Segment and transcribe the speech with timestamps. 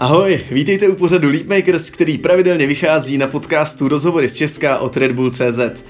[0.00, 5.12] Ahoj, vítejte u pořadu Leapmakers, který pravidelně vychází na podcastu Rozhovory z Česka od Red
[5.12, 5.84] Bull CZ.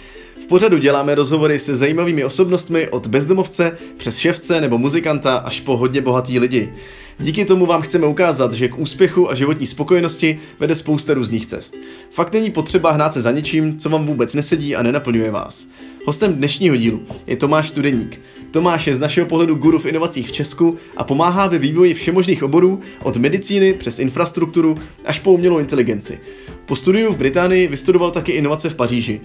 [0.49, 6.01] Pořadu děláme rozhovory se zajímavými osobnostmi od bezdomovce přes ševce nebo muzikanta až po hodně
[6.01, 6.73] bohatý lidi.
[7.19, 11.77] Díky tomu vám chceme ukázat, že k úspěchu a životní spokojenosti vede spousta různých cest.
[12.11, 15.69] Fakt není potřeba hnát se za něčím, co vám vůbec nesedí a nenaplňuje vás.
[16.07, 18.21] Hostem dnešního dílu je Tomáš Studeník.
[18.51, 22.43] Tomáš je z našeho pohledu guru v inovacích v Česku a pomáhá ve vývoji všemožných
[22.43, 26.21] oborů od medicíny přes infrastrukturu až po umělou inteligenci.
[26.67, 29.21] Po studiu v Británii vystudoval taky inovace v Paříži.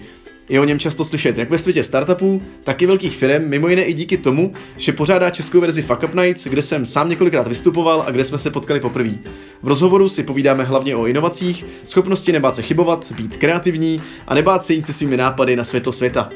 [0.48, 3.84] Je o něm často slyšet jak ve světě startupů, tak i velkých firm, mimo jiné
[3.84, 8.04] i díky tomu, že pořádá českou verzi Fuck Up Nights, kde jsem sám několikrát vystupoval
[8.06, 9.10] a kde jsme se potkali poprvé.
[9.62, 14.64] V rozhovoru si povídáme hlavně o inovacích, schopnosti nebát se chybovat, být kreativní a nebát
[14.64, 16.28] se jít se svými nápady na světlo světa.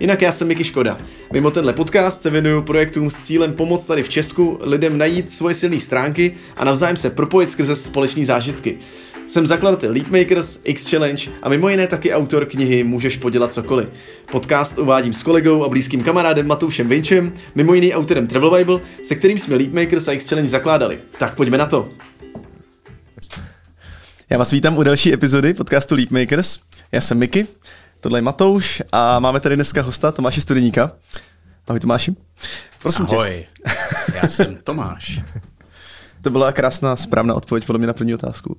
[0.00, 0.98] Jinak já jsem Miky Škoda.
[1.32, 5.54] Mimo tenhle podcast se věnuju projektům s cílem pomoct tady v Česku lidem najít svoje
[5.54, 8.78] silné stránky a navzájem se propojit skrze společné zážitky.
[9.30, 13.88] Jsem zakladatel Leapmakers, X Challenge a mimo jiné taky autor knihy Můžeš podělat cokoliv.
[14.30, 19.14] Podcast uvádím s kolegou a blízkým kamarádem Matoušem Vinčem, mimo jiný autorem Travel Bible, se
[19.14, 20.98] kterým jsme Leapmakers a X Challenge zakládali.
[21.18, 21.88] Tak pojďme na to.
[24.30, 26.58] Já vás vítám u další epizody podcastu Leapmakers.
[26.92, 27.46] Já jsem Miky,
[28.00, 30.92] tohle je Matouš a máme tady dneska hosta Tomáše Studeníka.
[31.68, 32.14] Ahoj Tomáši.
[32.82, 33.72] Prosím Ahoj, tě.
[34.22, 35.20] já jsem Tomáš.
[36.22, 38.58] To byla krásná, správná odpověď podle mě na první otázku.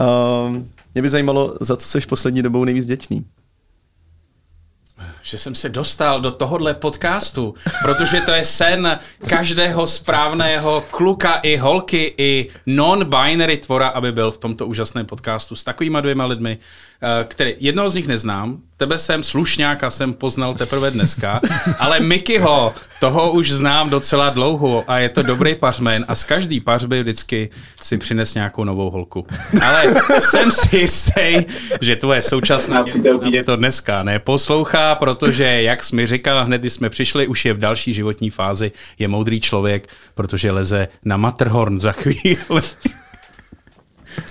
[0.00, 0.56] Uh,
[0.94, 3.24] mě by zajímalo, za co jsi poslední dobou nejvíc děčný
[5.22, 11.56] že jsem se dostal do tohohle podcastu, protože to je sen každého správného kluka i
[11.56, 16.58] holky i non-binary tvora, aby byl v tomto úžasném podcastu s takovýma dvěma lidmi,
[17.24, 21.40] který jednoho z nich neznám, tebe jsem slušňáka jsem poznal teprve dneska,
[21.78, 26.60] ale Mikyho, toho už znám docela dlouho a je to dobrý pařmen a z každý
[26.60, 27.50] pařby vždycky
[27.82, 29.26] si přines nějakou novou holku.
[29.62, 31.36] Ale jsem si jistý,
[31.80, 36.90] že tvoje současná přítelkyně to dneska neposlouchá, protože jak jsi mi říkal, hned když jsme
[36.90, 41.92] přišli, už je v další životní fázi, je moudrý člověk, protože leze na Matterhorn za
[41.92, 42.36] chvíli.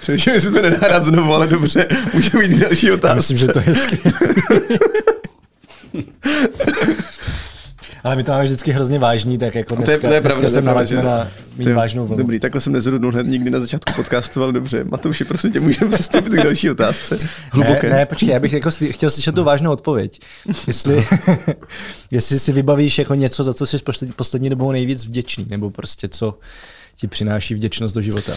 [0.01, 3.15] Přemýšlím, jestli to nedá rád znovu, ale dobře, může být další otázka.
[3.15, 3.99] Myslím, že to je hezky.
[8.03, 10.41] Ale my to máme vždycky hrozně vážný, tak jako dneska, to je, to je pravda,
[10.41, 12.17] dneska se nalaďme na mít to, vážnou vlnu.
[12.23, 14.83] Dobrý, takhle jsem nezhodnul hned nikdy na začátku podcastu, ale dobře.
[14.83, 17.19] Matouši, prosím tě, můžeme přistoupit k další otázce.
[17.51, 17.89] Hluboké.
[17.89, 20.19] Ne, ne, počkej, já bych jako sli, chtěl slyšet tu vážnou odpověď.
[20.67, 21.05] Jestli,
[22.11, 26.07] jestli si vybavíš jako něco, za co jsi poslední, poslední dobou nejvíc vděčný, nebo prostě
[26.07, 26.39] co
[26.95, 28.33] ti přináší vděčnost do života.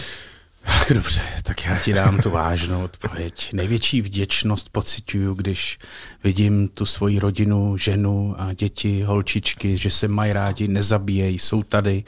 [0.65, 3.49] Ach, dobře, tak já ti dám tu vážnou odpověď.
[3.53, 5.79] Největší vděčnost pocituju, když
[6.23, 12.03] vidím tu svoji rodinu, ženu a děti, holčičky, že se mají rádi, nezabíjejí, jsou tady,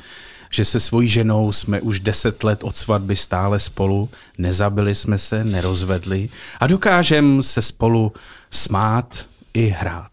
[0.49, 5.43] že se svojí ženou jsme už deset let od svatby stále spolu, nezabili jsme se,
[5.43, 6.29] nerozvedli
[6.59, 8.13] a dokážeme se spolu
[8.51, 10.11] smát i hrát.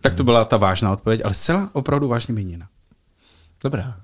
[0.00, 2.68] Tak to byla ta vážná odpověď, ale zcela opravdu vážně míněna.
[3.62, 3.96] Dobrá.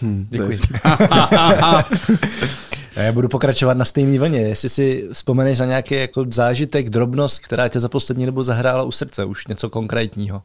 [0.00, 0.60] Hmm, děkuji.
[2.96, 4.40] Já budu pokračovat na stejné vlně.
[4.40, 8.90] Jestli si vzpomeneš na nějaký jako zážitek, drobnost, která tě za poslední dobu zahrála u
[8.90, 10.42] srdce, už něco konkrétního.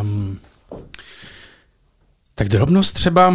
[0.00, 0.40] Um,
[2.34, 3.34] tak drobnost třeba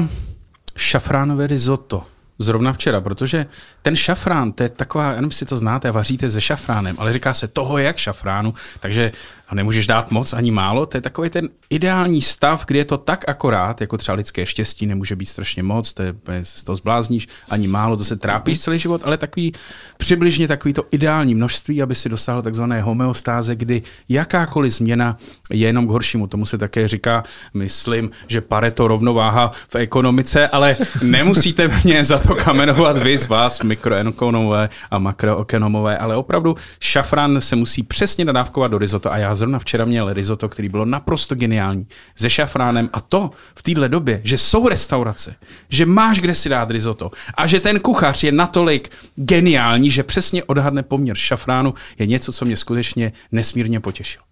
[0.77, 2.03] šafránové risotto
[2.39, 3.45] zrovna včera, protože
[3.81, 7.47] ten šafrán, to je taková, jenom si to znáte, vaříte se šafránem, ale říká se
[7.47, 9.11] toho jak šafránu, takže
[9.55, 13.29] nemůžeš dát moc ani málo, to je takový ten ideální stav, kdy je to tak
[13.29, 17.67] akorát, jako třeba lidské štěstí, nemůže být strašně moc, to je, z toho zblázníš, ani
[17.67, 19.53] málo, to se trápíš celý život, ale takový
[19.97, 25.17] přibližně takový to ideální množství, aby si dosáhl takzvané homeostáze, kdy jakákoliv změna
[25.49, 26.27] je jenom k horšímu.
[26.27, 27.23] Tomu se také říká,
[27.53, 33.61] myslím, že Pareto rovnováha v ekonomice, ale nemusíte mě za to kamenovat vy z vás,
[33.61, 39.59] mikroekonomové a makroekonomové, ale opravdu šafran se musí přesně nadávkovat do risotto a já zrovna
[39.59, 44.37] včera měl risotto, který bylo naprosto geniální, se šafránem a to v téhle době, že
[44.37, 45.35] jsou restaurace,
[45.69, 50.43] že máš kde si dát risotto a že ten kuchař je natolik geniální, že přesně
[50.43, 54.23] odhadne poměr šafránu, je něco, co mě skutečně nesmírně potěšilo.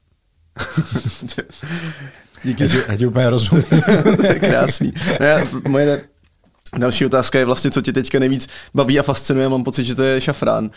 [2.43, 2.63] Díky.
[2.87, 3.63] Já ti úplně rozumím.
[4.39, 4.93] krásný.
[5.19, 6.03] Já, moje
[6.77, 9.49] další otázka je vlastně, co tě teďka nejvíc baví a fascinuje.
[9.49, 10.69] Mám pocit, že to je šafrán.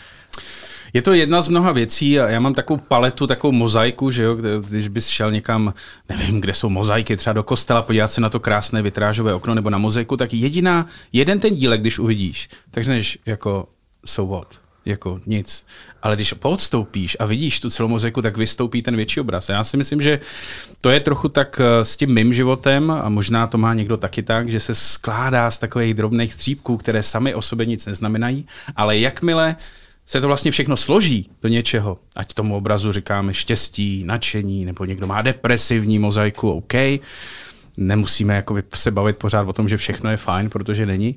[0.93, 4.35] Je to jedna z mnoha věcí a já mám takovou paletu, takovou mozaiku, že jo,
[4.69, 5.73] když bys šel někam,
[6.09, 9.69] nevím, kde jsou mozaiky, třeba do kostela, podívat se na to krásné vitrážové okno nebo
[9.69, 13.67] na mozaiku, tak jediná, jeden ten dílek, když uvidíš, tak zneš jako
[14.05, 14.61] so what.
[14.85, 15.65] jako nic.
[16.03, 19.49] Ale když poodstoupíš a vidíš tu celou mozaiku, tak vystoupí ten větší obraz.
[19.49, 20.19] Já si myslím, že
[20.81, 24.23] to je trochu tak eh, s tím mým životem a možná to má někdo taky
[24.23, 28.97] tak, že se skládá z takových drobných střípků, které sami o sobě nic neznamenají, ale
[28.97, 29.55] jakmile
[30.05, 35.07] se to vlastně všechno složí do něčeho, ať tomu obrazu říkáme štěstí, nadšení, nebo někdo
[35.07, 36.73] má depresivní mozaiku, OK,
[37.77, 38.43] nemusíme
[38.75, 41.15] se bavit pořád o tom, že všechno je fajn, protože není,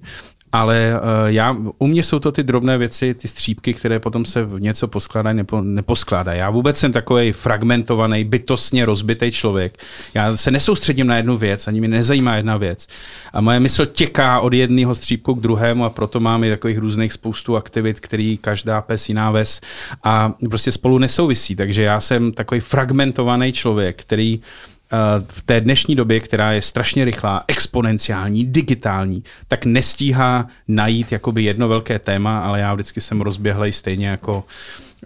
[0.55, 4.45] ale uh, já, u mě jsou to ty drobné věci, ty střípky, které potom se
[4.45, 6.39] v něco poskládají nebo neposkládají.
[6.39, 9.79] Já vůbec jsem takový fragmentovaný, bytostně rozbitý člověk.
[10.15, 12.87] Já se nesoustředím na jednu věc, ani mi nezajímá jedna věc.
[13.33, 17.13] A moje mysl těká od jedného střípku k druhému a proto mám i takových různých
[17.13, 19.61] spoustu aktivit, který každá pes jiná ves
[20.05, 21.57] a prostě spolu nesouvisí.
[21.57, 24.74] Takže já jsem takový fragmentovaný člověk, který Eh,
[25.29, 31.69] v té dnešní době, která je strašně rychlá, exponenciální, digitální, tak nestíhá najít jakoby jedno
[31.69, 34.45] velké téma, ale já vždycky jsem rozběhlej stejně jako,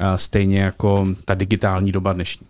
[0.00, 2.46] eh, stejně jako ta digitální doba dnešní.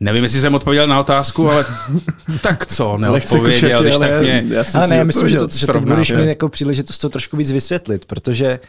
[0.00, 1.64] Nevím, jestli jsem odpověděl na otázku, ale
[2.40, 4.44] tak co, neodpověděl, když tak mě...
[4.48, 7.36] Já ale ne, já myslím, že, to, že teď budeš mít jako příležitost to trošku
[7.36, 8.60] víc vysvětlit, protože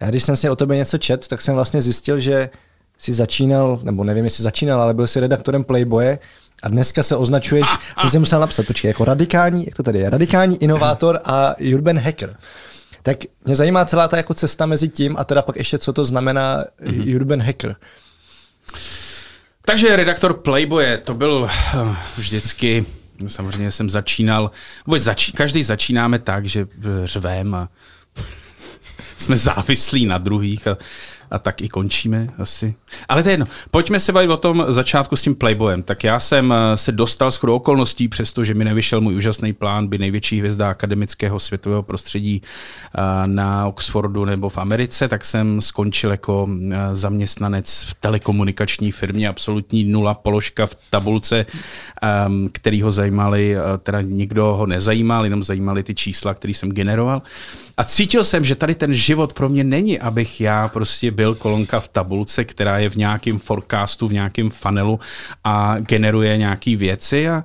[0.00, 2.50] já když jsem si o tebe něco čet, tak jsem vlastně zjistil, že
[2.98, 6.18] si začínal, nebo nevím, jestli začínal, ale byl si redaktorem Playboye
[6.64, 7.66] a dneska se označuješ,
[8.02, 11.98] ty jsem musel napsat, počkej, jako radikální, jak to tady je, radikální inovátor a urban
[11.98, 12.36] hacker.
[13.02, 16.04] Tak mě zajímá celá ta jako cesta mezi tím a teda pak ještě, co to
[16.04, 17.16] znamená mm-hmm.
[17.16, 17.76] urban hacker.
[19.64, 22.86] Takže redaktor Playboye, to byl uh, vždycky,
[23.26, 24.50] samozřejmě jsem začínal,
[24.86, 26.66] vůbec zač, každý začínáme tak, že
[27.04, 27.68] řvem a
[29.16, 30.76] jsme závislí na druhých a
[31.30, 32.74] a tak i končíme asi.
[33.08, 33.46] Ale to je jedno.
[33.70, 35.82] Pojďme se bavit o tom začátku s tím Playboyem.
[35.82, 39.98] Tak já jsem eh, se dostal s okolností, přestože mi nevyšel můj úžasný plán by
[39.98, 46.48] největší hvězda akademického světového prostředí eh, na Oxfordu nebo v Americe, tak jsem skončil jako
[46.50, 51.46] eh, zaměstnanec v telekomunikační firmě, absolutní nula položka v tabulce,
[52.02, 57.22] ehm, který ho zajímali, teda nikdo ho nezajímal, jenom zajímali ty čísla, které jsem generoval.
[57.76, 61.80] A cítil jsem, že tady ten život pro mě není, abych já prostě byl kolonka
[61.80, 65.00] v tabulce, která je v nějakém forecastu, v nějakém funnelu
[65.44, 67.28] a generuje nějaké věci.
[67.28, 67.44] A uh,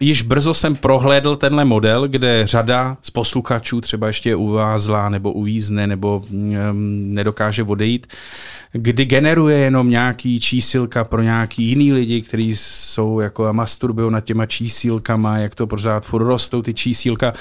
[0.00, 5.86] již brzo jsem prohlédl tenhle model, kde řada z posluchačů třeba ještě uvázla nebo uvízne
[5.86, 6.54] nebo um,
[7.14, 8.06] nedokáže odejít,
[8.72, 14.20] kdy generuje jenom nějaký čísilka pro nějaký jiný lidi, kteří jsou jako a masturbují nad
[14.20, 17.32] těma čísílkama, jak to pořád furt rostou ty čísílka.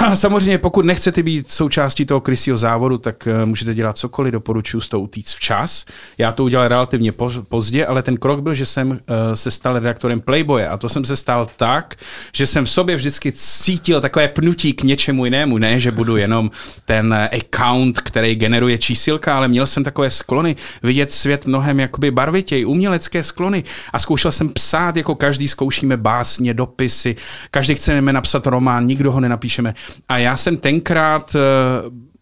[0.14, 4.88] Samozřejmě, pokud nechcete být součástí toho krysího závodu, tak eh, můžete dělat cokoliv, doporučuji s
[4.88, 5.84] tou utíct včas.
[6.18, 7.12] Já to udělal relativně
[7.48, 11.04] pozdě, ale ten krok byl, že jsem eh, se stal redaktorem Playboye a to jsem
[11.04, 11.94] se stal tak,
[12.34, 16.50] že jsem v sobě vždycky cítil takové pnutí k něčemu jinému, ne, že budu jenom
[16.84, 22.10] ten eh, account, který generuje čísilka, ale měl jsem takové sklony vidět svět mnohem jakoby
[22.10, 27.16] barvitěji, umělecké sklony a zkoušel jsem psát, jako každý zkoušíme básně, dopisy,
[27.50, 29.74] každý chceme napsat román, nikdo ho nenapíšeme.
[30.08, 31.40] A já jsem tenkrát eh,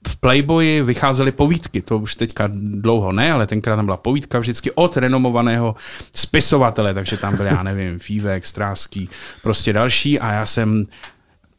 [0.09, 4.71] v Playboyi vycházely povídky, to už teďka dlouho ne, ale tenkrát tam byla povídka vždycky
[4.71, 5.75] od renomovaného
[6.15, 9.09] spisovatele, takže tam byl, já nevím, Fívek, Stráský,
[9.43, 10.21] prostě další.
[10.21, 10.87] A já jsem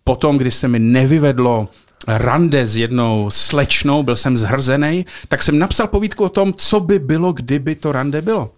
[0.03, 1.67] potom, když se mi nevyvedlo
[2.07, 7.00] rande s jednou slečnou, byl jsem zhrzený, tak jsem napsal povídku o tom, co by
[7.00, 8.51] bylo, kdyby to rande bylo.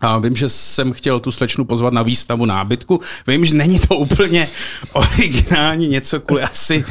[0.00, 3.00] A vím, že jsem chtěl tu slečnu pozvat na výstavu nábytku.
[3.26, 4.48] Vím, že není to úplně
[4.92, 6.84] originální něco, kvůli asi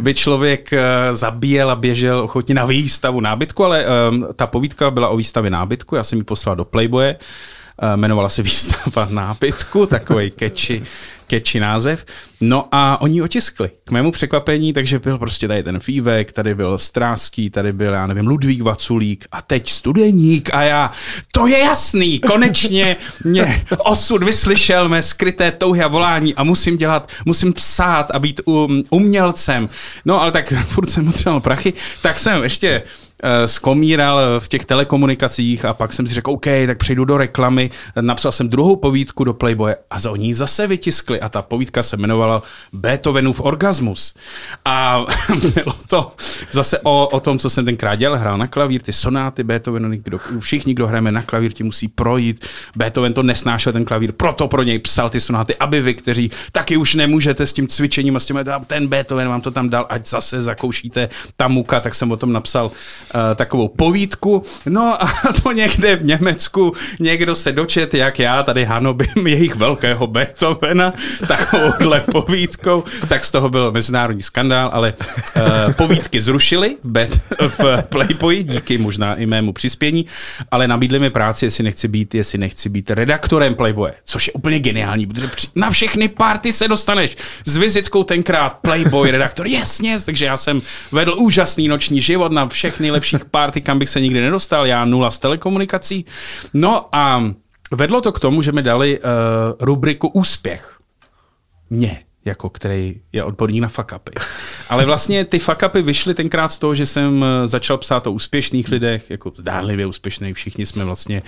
[0.00, 0.80] by člověk eh,
[1.12, 5.96] zabíjel a běžel ochotně na výstavu nábytku, ale um, ta povídka byla o výstavě nábytku,
[5.96, 7.16] já jsem ji poslal do Playboye,
[7.92, 10.82] jmenovala se výstava nábytku, takový catchy,
[11.26, 12.04] catchy název.
[12.40, 13.70] No a oni otiskli.
[13.84, 18.06] K mému překvapení, takže byl prostě tady ten Fívek, tady byl Stráský, tady byl, já
[18.06, 20.90] nevím, Ludvík Vaculík a teď studeník a já,
[21.32, 27.12] to je jasný, konečně mě osud vyslyšel mé skryté touhy a volání a musím dělat,
[27.24, 29.68] musím psát a být um, umělcem.
[30.04, 33.03] No ale tak furt jsem potřeboval prachy, tak jsem ještě Eh,
[33.46, 37.70] skomíral v těch telekomunikacích a pak jsem si řekl, OK, tak přejdu do reklamy.
[38.00, 41.96] Napsal jsem druhou povídku do Playboye a za ní zase vytiskli a ta povídka se
[41.96, 42.42] jmenovala
[42.72, 44.14] Beethovenův orgasmus.
[44.64, 45.06] A
[45.54, 46.12] bylo to
[46.50, 50.18] zase o, o tom, co jsem tenkrát dělal, hrál na klavír, ty sonáty Beethovenovi, kdo,
[50.40, 52.46] všichni, kdo hrajeme na klavír, ti musí projít.
[52.76, 56.76] Beethoven to nesnášel ten klavír, proto pro něj psal ty sonáty, aby vy, kteří taky
[56.76, 60.06] už nemůžete s tím cvičením a s tím, ten Beethoven vám to tam dal, ať
[60.06, 62.70] zase zakoušíte ta muka, tak jsem o tom napsal
[63.34, 64.42] takovou povídku.
[64.66, 70.06] No a to někde v Německu někdo se dočet, jak já tady hanobím jejich velkého
[70.06, 70.92] Beethovena
[71.28, 74.94] takovouhle povídkou, tak z toho byl mezinárodní skandál, ale
[75.36, 77.08] uh, povídky zrušili v,
[77.48, 80.06] v Playboyi, díky možná i mému přispění,
[80.50, 84.58] ale nabídli mi práci, jestli nechci být, jestli nechci být redaktorem Playboye, což je úplně
[84.58, 87.16] geniální, protože na všechny party se dostaneš.
[87.44, 90.60] S vizitkou tenkrát Playboy redaktor, yes, yes, takže já jsem
[90.92, 95.10] vedl úžasný noční život na všech nejlepších party, kam bych se nikdy nedostal, já nula
[95.10, 96.04] z telekomunikací.
[96.54, 97.24] No a
[97.70, 99.04] vedlo to k tomu, že mi dali uh,
[99.60, 100.78] rubriku Úspěch.
[101.70, 104.22] Mně jako který je odborník na fuck-upy.
[104.68, 108.68] Ale vlastně ty fuck-upy vyšly tenkrát z toho, že jsem eh, začal psát o úspěšných
[108.68, 111.22] lidech, jako zdánlivě úspěšných, všichni jsme vlastně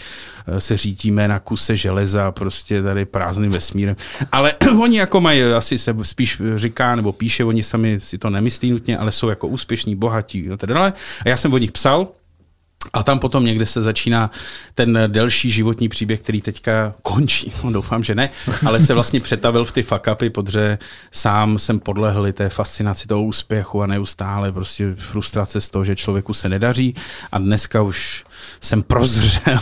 [0.47, 3.97] eh, se řítíme na kuse železa, prostě tady prázdným vesmírem.
[4.33, 8.71] Ale oni jako mají, asi se spíš říká nebo píše, oni sami si to nemyslí
[8.71, 10.93] nutně, ale jsou jako úspěšní, bohatí a tak dále.
[11.25, 12.09] A já jsem o nich psal,
[12.93, 14.31] a tam potom někde se začíná
[14.75, 17.53] ten delší životní příběh, který teďka končí.
[17.65, 18.31] No, doufám, že ne,
[18.67, 20.79] ale se vlastně přetavil v ty fakapy, protože
[21.11, 26.35] sám jsem podlehl té fascinaci toho úspěchu a neustále prostě frustrace z toho, že člověku
[26.35, 26.95] se nedaří.
[27.33, 28.25] A dneska už
[28.61, 29.61] jsem prozřel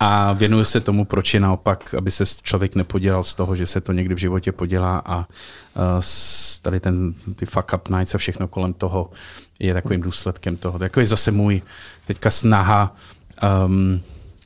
[0.00, 3.80] a věnuju se tomu, proč je naopak, aby se člověk nepodělal z toho, že se
[3.80, 5.26] to někdy v životě podělá a
[6.62, 9.10] tady ten, ty fuck up nights a všechno kolem toho
[9.58, 10.78] je takovým důsledkem toho.
[11.00, 11.62] Je zase můj
[12.06, 12.96] teďka snaha
[13.66, 14.02] um,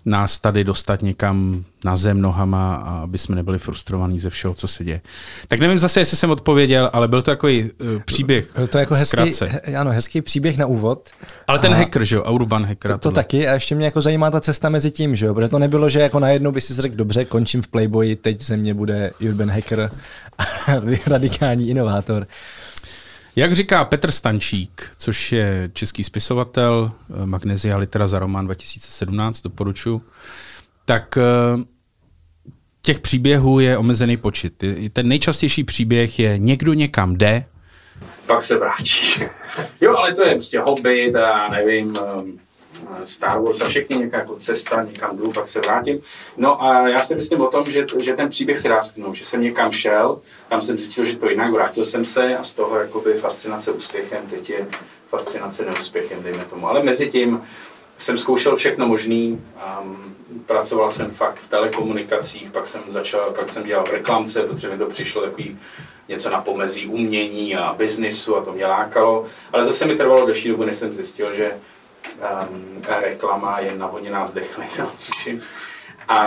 [0.07, 4.69] nás tady dostat někam na zem nohama, a aby jsme nebyli frustrovaní ze všeho, co
[4.69, 5.01] se děje.
[5.49, 8.95] Tak nevím zase, jestli jsem odpověděl, ale byl to takový uh, příběh Byl to jako
[8.95, 9.31] hezký,
[9.79, 11.11] ano, hezký příběh na úvod.
[11.47, 12.91] Ale ten a hacker, že jo, Urban hacker.
[12.93, 15.49] To, to taky a ještě mě jako zajímá ta cesta mezi tím, že jo, protože
[15.49, 18.75] to nebylo, že jako najednou by si řekl, dobře, končím v Playboyi, teď ze mě
[18.75, 19.91] bude Urban hacker
[20.39, 20.45] a
[21.07, 22.27] radikální inovátor.
[23.37, 30.03] Jak říká Petr Stančík, což je český spisovatel, eh, Magnesia litera za román 2017, doporučuji,
[30.85, 31.65] tak eh,
[32.83, 34.53] těch příběhů je omezený počet.
[34.93, 37.45] Ten nejčastější příběh je někdo někam jde,
[38.27, 39.21] pak se vrátí.
[39.81, 42.39] jo, ale to je prostě hobby, já nevím, ehm,
[43.05, 46.01] Star Wars a všechny nějaká jako cesta, někam jdu, pak se vrátím.
[46.37, 49.25] No a já si myslím o tom, že, že ten příběh se dá sknout, že
[49.25, 52.79] jsem někam šel, tam jsem zjistil, že to jinak, vrátil jsem se a z toho
[52.79, 54.67] jakoby fascinace úspěchem, teď je
[55.09, 56.69] fascinace neúspěchem, dejme tomu.
[56.69, 57.43] Ale mezi tím
[57.99, 59.43] jsem zkoušel všechno možný,
[59.83, 60.15] um,
[60.47, 64.79] pracoval jsem fakt v telekomunikacích, pak jsem začal, pak jsem dělal v reklamce, protože mi
[64.79, 65.59] to přišlo takový
[66.09, 70.49] něco na pomezí umění a biznisu a to mě lákalo, ale zase mi trvalo delší
[70.49, 71.53] dobu, než jsem zjistil, že
[72.19, 74.89] um, reklama je navoněná dechlinem.
[76.09, 76.25] a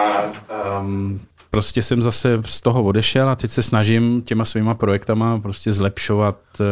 [0.79, 1.19] um,
[1.49, 6.37] prostě jsem zase z toho odešel a teď se snažím těma svýma projektama prostě zlepšovat
[6.59, 6.65] uh,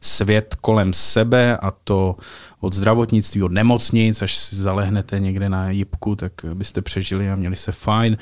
[0.00, 2.16] svět kolem sebe a to
[2.60, 7.56] od zdravotnictví, od nemocnic, až si zalehnete někde na jipku, tak byste přežili a měli
[7.56, 8.18] se fajn.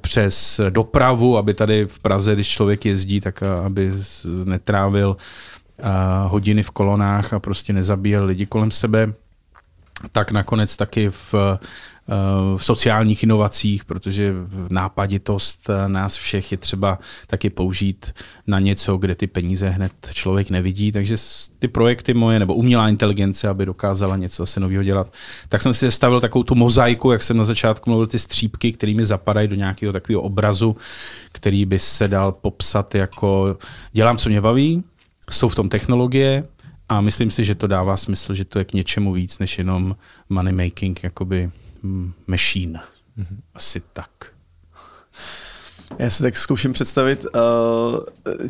[0.00, 3.92] Přes dopravu, aby tady v Praze, když člověk jezdí, tak aby
[4.44, 5.86] netrávil uh,
[6.30, 9.12] hodiny v kolonách a prostě nezabíjel lidi kolem sebe
[10.12, 11.58] tak nakonec taky v, eh,
[12.56, 14.34] v sociálních inovacích, protože
[14.68, 18.14] nápaditost nás všech je třeba taky použít
[18.46, 20.92] na něco, kde ty peníze hned člověk nevidí.
[20.92, 21.16] Takže
[21.58, 25.12] ty projekty moje, nebo umělá inteligence, aby dokázala něco zase nového dělat,
[25.48, 29.04] tak jsem si sestavil takovou tu mozaiku, jak jsem na začátku mluvil, ty střípky, kterými
[29.04, 30.76] zapadají do nějakého takového obrazu,
[31.32, 33.58] který by se dal popsat jako
[33.92, 34.84] dělám, co mě baví,
[35.30, 36.44] jsou v tom technologie,
[36.88, 39.96] a myslím si, že to dává smysl, že to je k něčemu víc, než jenom
[40.28, 41.50] money making, jakoby
[41.82, 42.80] mm, machine.
[43.18, 43.36] Mm-hmm.
[43.54, 44.10] Asi tak.
[45.98, 47.98] Já si tak zkouším představit, uh,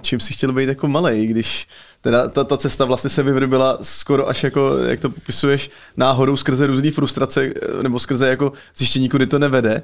[0.01, 1.69] čím si chtěl být jako malý, když
[2.01, 6.67] teda ta, ta cesta vlastně se vyvrbila skoro až jako, jak to popisuješ, náhodou skrze
[6.67, 9.83] různé frustrace, eh, nebo skrze jako zjištění, kudy to nevede.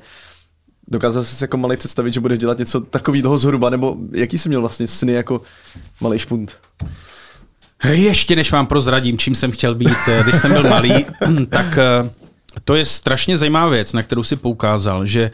[0.89, 4.49] Dokázal jsi si jako malý představit, že budeš dělat něco takového zhruba, nebo jaký jsi
[4.49, 5.41] měl vlastně sny jako
[6.01, 6.57] malý špunt?
[7.91, 11.07] Ještě než vám prozradím, čím jsem chtěl být, eh, když jsem byl malý,
[11.49, 12.11] tak eh,
[12.65, 15.31] to je strašně zajímavá věc, na kterou si poukázal, že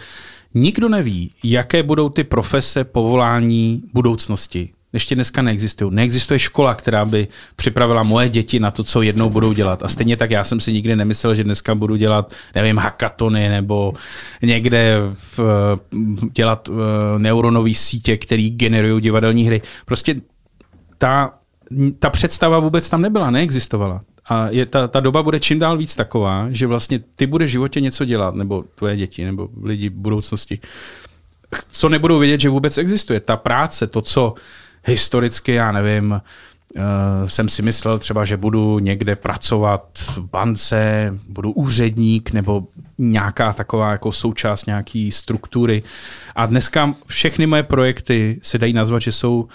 [0.55, 4.71] nikdo neví, jaké budou ty profese, povolání budoucnosti.
[4.93, 5.95] Ještě dneska neexistují.
[5.95, 9.83] Neexistuje škola, která by připravila moje děti na to, co jednou budou dělat.
[9.83, 13.95] A stejně tak já jsem si nikdy nemyslel, že dneska budu dělat, nevím, hackatony nebo
[14.43, 15.41] někde v,
[16.33, 16.77] dělat uh,
[17.19, 19.63] neuronové sítě, které generují divadelní hry.
[19.87, 20.15] Prostě
[20.99, 21.39] ta
[21.99, 24.01] ta představa vůbec tam nebyla, neexistovala.
[24.29, 27.53] A je, ta, ta doba bude čím dál víc taková, že vlastně ty budeš v
[27.53, 30.61] životě něco dělat, nebo tvoje děti, nebo lidi v budoucnosti,
[31.71, 33.21] co nebudou vědět, že vůbec existuje.
[33.21, 34.35] Ta práce, to, co
[34.85, 36.21] historicky, já nevím,
[36.77, 42.67] Uh, jsem si myslel třeba, že budu někde pracovat v bance, budu úředník nebo
[42.99, 45.83] nějaká taková jako součást nějaký struktury.
[46.37, 49.49] A dneska všechny moje projekty se dají nazvat, že jsou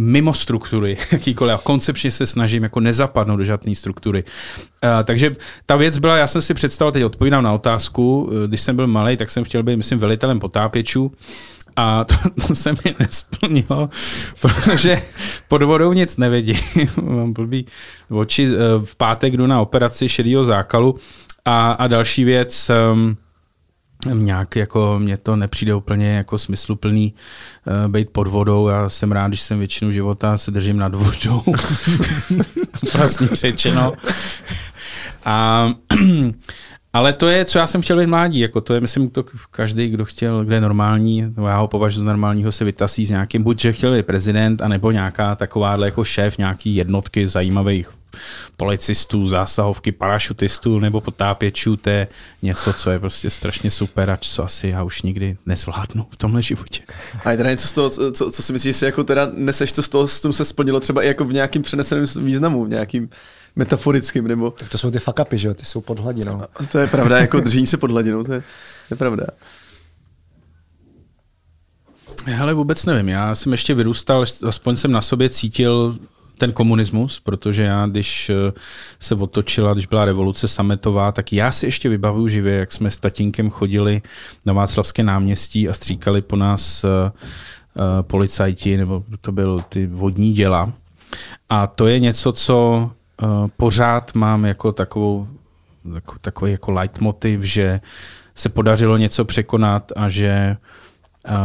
[0.00, 1.54] mimo struktury, jakýkoliv.
[1.54, 4.24] A koncepčně se snažím jako nezapadnout do žádné struktury.
[4.24, 8.76] Uh, takže ta věc byla, já jsem si představil, teď odpovídám na otázku, když jsem
[8.76, 11.12] byl malý, tak jsem chtěl být, myslím, velitelem potápěčů.
[11.76, 12.14] A to,
[12.46, 13.90] to se mi nesplnilo,
[14.40, 15.02] protože
[15.48, 16.56] pod vodou nic nevidím.
[17.02, 17.66] Mám blbý
[18.10, 18.46] oči.
[18.46, 20.96] Eh, v pátek jdu na operaci šedýho zákalu
[21.44, 23.16] a, a další věc, um,
[24.12, 27.14] nějak jako mně to nepřijde úplně jako smysluplný
[27.66, 28.68] uh, být pod vodou.
[28.68, 31.42] Já jsem rád, když jsem většinu života se držím nad vodou.
[32.96, 33.92] vlastně řečeno.
[35.24, 35.68] A
[36.92, 39.88] ale to je, co já jsem chtěl být mládí, jako to je, myslím, to každý,
[39.88, 43.60] kdo chtěl, kde je normální, já ho považuji za normálního, se vytasí s nějakým, buď
[43.60, 47.99] že chtěl být prezident, anebo nějaká takováhle jako šéf nějaký jednotky zajímavých
[48.56, 52.08] policistů, zásahovky, parašutistů nebo potápěčů, to je
[52.42, 56.42] něco, co je prostě strašně super a co asi já už nikdy nezvládnu v tomhle
[56.42, 56.82] životě.
[57.24, 59.72] A je teda něco z toho, co, co si myslíš, že si jako teda neseš,
[59.72, 62.68] to z toho s tím se splnilo třeba i jako v nějakým přeneseném významu, v
[62.68, 63.08] nějakým
[63.56, 64.50] metaforickým, nebo...
[64.50, 66.42] Tak to jsou ty fakapy, že jo, ty jsou pod hladinou.
[66.42, 68.40] A to je pravda, jako drží se pod hladinou, to je,
[68.88, 69.26] to je pravda.
[72.40, 75.96] Ale vůbec nevím, já jsem ještě vyrůstal, aspoň jsem na sobě cítil
[76.40, 78.52] ten komunismus, protože já, když eh,
[78.98, 82.98] se otočila, když byla revoluce sametová, tak já si ještě vybavuju živě, jak jsme s
[82.98, 84.02] tatínkem chodili
[84.46, 90.32] na Václavské náměstí a stříkali po nás uh, uh, policajti, nebo to byl ty vodní
[90.32, 90.72] děla.
[91.50, 92.90] A to je něco, co
[93.56, 95.28] pořád mám jako takovou,
[95.94, 97.80] jako, takový jako leitmotiv, že
[98.34, 100.56] se podařilo něco překonat a že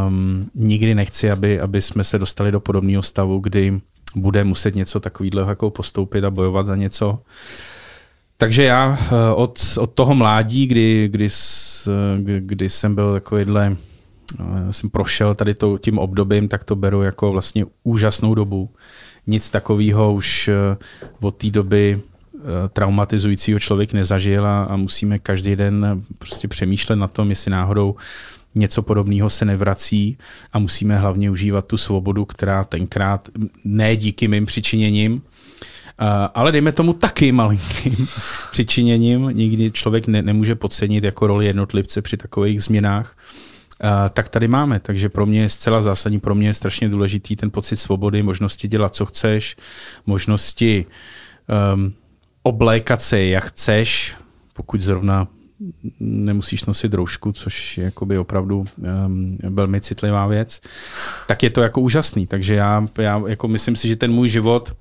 [0.07, 3.81] um, nikdy nechci, aby, aby jsme se dostali do podobného stavu, kdy
[4.15, 7.19] bude muset něco takového jako postoupit a bojovat za něco.
[8.37, 11.27] Takže já eh, od, od toho mládí, kdy, kdy,
[12.39, 13.75] kdy jsem byl takovýhle,
[14.39, 18.69] eh, jsem prošel tady to, tím obdobím, tak to beru jako vlastně úžasnou dobu.
[19.27, 20.77] Nic takového už eh,
[21.21, 22.01] od té doby
[22.73, 27.95] traumatizujícího člověk nezažil a, a musíme každý den prostě přemýšlet na tom, jestli náhodou
[28.55, 30.17] něco podobného se nevrací
[30.53, 33.29] a musíme hlavně užívat tu svobodu, která tenkrát
[33.63, 35.21] ne díky mým přičiněním,
[36.33, 38.07] ale dejme tomu taky malinkým
[38.51, 39.21] přičiněním.
[39.21, 43.17] Nikdy člověk ne, nemůže podcenit jako roli jednotlivce při takových změnách.
[44.13, 44.79] Tak tady máme.
[44.79, 48.67] Takže pro mě je zcela zásadní, pro mě je strašně důležitý ten pocit svobody, možnosti
[48.67, 49.55] dělat, co chceš,
[50.05, 50.85] možnosti
[51.73, 51.93] um,
[52.43, 54.15] oblékat se, jak chceš,
[54.53, 55.27] pokud zrovna
[55.99, 60.61] nemusíš nosit roušku, což je jakoby opravdu um, velmi citlivá věc,
[61.27, 62.27] tak je to jako úžasný.
[62.27, 64.73] Takže já, já jako myslím si, že ten můj život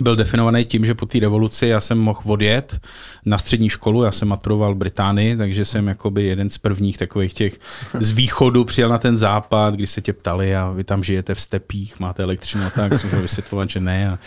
[0.00, 2.80] byl definovaný tím, že po té revoluci já jsem mohl odjet
[3.26, 7.34] na střední školu, já jsem maturoval v Británii, takže jsem jakoby jeden z prvních takových
[7.34, 7.58] těch
[8.00, 11.40] z východu přijel na ten západ, kdy se tě ptali a vy tam žijete v
[11.40, 14.10] stepích, máte elektřinu a tak, jsem se vysvětloval, že ne.
[14.10, 14.18] A,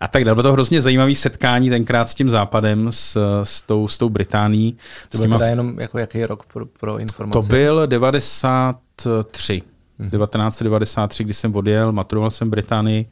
[0.00, 0.34] a tak dále.
[0.34, 4.76] Bylo to hrozně zajímavé setkání tenkrát s tím západem, s, s, tou, s tou Británií.
[5.08, 7.48] To byl teda jenom jako jaký rok pro, pro informace?
[7.48, 9.62] To byl 93.
[9.98, 10.10] Hmm.
[10.10, 13.06] 1993, kdy jsem odjel, maturoval jsem v Británii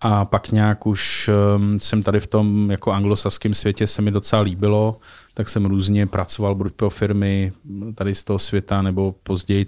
[0.00, 4.42] a pak nějak už um, jsem tady v tom jako anglosaském světě se mi docela
[4.42, 4.98] líbilo,
[5.34, 7.52] tak jsem různě pracoval buď pro firmy
[7.94, 9.66] tady z toho světa, nebo později,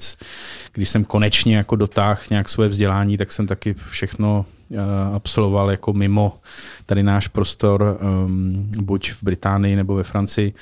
[0.73, 4.79] když jsem konečně jako dotáhl nějak své vzdělání, tak jsem taky všechno uh,
[5.15, 6.39] absolvoval jako mimo
[6.87, 10.55] tady náš prostor, um, buď v Británii nebo ve Francii.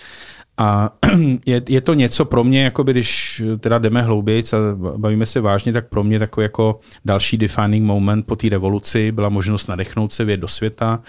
[0.59, 0.91] A
[1.47, 4.57] je, je to něco pro mě, jako když teda jdeme hlouběji a
[4.97, 9.29] bavíme se vážně, tak pro mě takový jako další defining moment po té revoluci byla
[9.29, 11.01] možnost nadechnout se vět do světa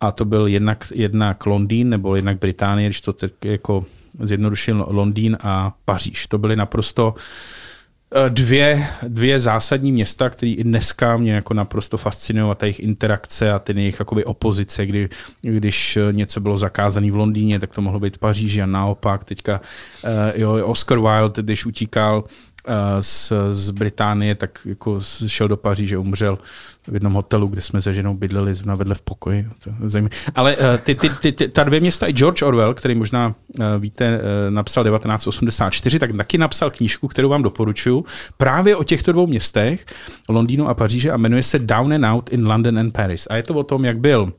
[0.00, 3.84] a to byl jednak, jednak Londýn nebo jednak Británie, když to teď jako
[4.20, 6.26] zjednodušil Londýn a Paříž.
[6.26, 7.22] To byly naprosto uh,
[8.28, 13.52] dvě, dvě zásadní města, které i dneska mě jako naprosto fascinují a ta jejich interakce
[13.52, 15.08] a ty jejich jakoby opozice, kdy,
[15.42, 19.24] když něco bylo zakázané v Londýně, tak to mohlo být v Paříži a naopak.
[19.24, 19.60] Teďka
[20.04, 22.55] uh, jo, Oscar Wilde, když utíkal Eh,
[23.00, 26.38] z, z Británie, tak jako šel do Paříže, umřel
[26.88, 29.48] v jednom hotelu, kde jsme se ženou bydleli na vedle v pokoji.
[30.34, 33.64] Ale eh, ty, ty, ty, ty, ta dvě města, i George Orwell, který možná eh,
[33.78, 38.04] víte, napsal 1984, tak taky napsal knížku, kterou vám doporučuju,
[38.36, 39.86] právě o těchto dvou městech,
[40.28, 43.26] Londýnu a Paříže a jmenuje se Down and Out in London and Paris.
[43.30, 44.32] A je to o tom, jak byl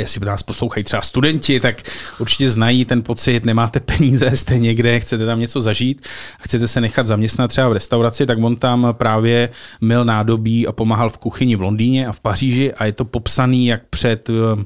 [0.00, 1.82] jestli nás poslouchají třeba studenti, tak
[2.18, 6.06] určitě znají ten pocit, nemáte peníze, jste někde, chcete tam něco zažít,
[6.40, 9.48] chcete se nechat zaměstnat třeba v restauraci, tak on tam právě
[9.80, 13.66] mil nádobí a pomáhal v kuchyni v Londýně a v Paříži a je to popsaný
[13.66, 14.64] jak před eh,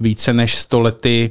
[0.00, 1.30] více než 100 lety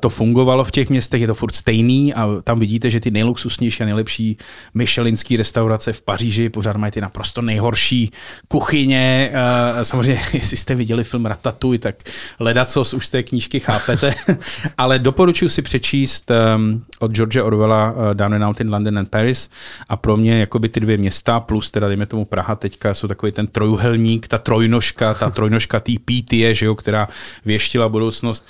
[0.00, 3.82] to fungovalo v těch městech, je to furt stejný a tam vidíte, že ty nejluxusnější
[3.82, 4.36] a nejlepší
[4.74, 8.12] Michelinské restaurace v Paříži pořád mají ty naprosto nejhorší
[8.48, 9.30] kuchyně.
[9.32, 11.94] Eh, samozřejmě, jestli jste viděli film Ratatouille, tak
[12.40, 14.14] ledacos už z té knížky chápete,
[14.78, 19.08] ale doporučuji si přečíst ehm, od George Orwella eh, Down and Out in London and
[19.08, 19.50] Paris
[19.88, 23.32] a pro mě jakoby ty dvě města plus teda dejme tomu Praha teďka jsou takový
[23.32, 27.08] ten trojuhelník, ta trojnožka, ta trojnožka tý pítie, že jo, která
[27.44, 28.46] věštila budoucnost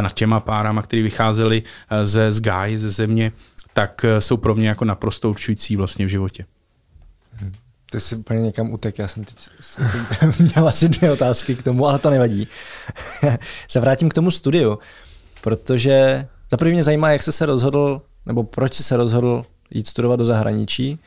[0.00, 3.32] nad těma párama, které vycházely eh, ze z Guy, ze země,
[3.72, 6.44] tak eh, jsou pro mě jako naprosto určující vlastně v životě.
[7.32, 7.52] Hmm.
[7.90, 9.48] Ty jsi úplně někam utek, já jsem teď
[10.38, 12.48] měl asi dvě otázky k tomu, ale to nevadí.
[13.68, 14.78] se vrátím k tomu studiu,
[15.40, 19.88] protože za první mě zajímá, jak jsi se rozhodl, nebo proč jsi se rozhodl jít
[19.88, 20.98] studovat do zahraničí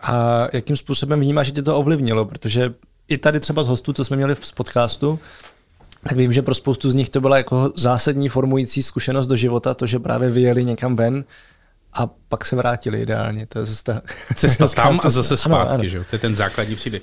[0.00, 2.74] a jakým způsobem vnímáš, že tě to ovlivnilo, protože
[3.08, 5.18] i tady třeba z hostů, co jsme měli z podcastu,
[6.02, 9.74] tak vím, že pro spoustu z nich to byla jako zásadní formující zkušenost do života,
[9.74, 11.24] to, že právě vyjeli někam ven
[11.92, 13.46] a pak se vrátili ideálně.
[13.46, 14.02] To je cesta,
[14.34, 15.88] cesta tam a zase zpátky, ano, ano.
[15.88, 16.04] že?
[16.10, 17.02] to je ten základní příběh.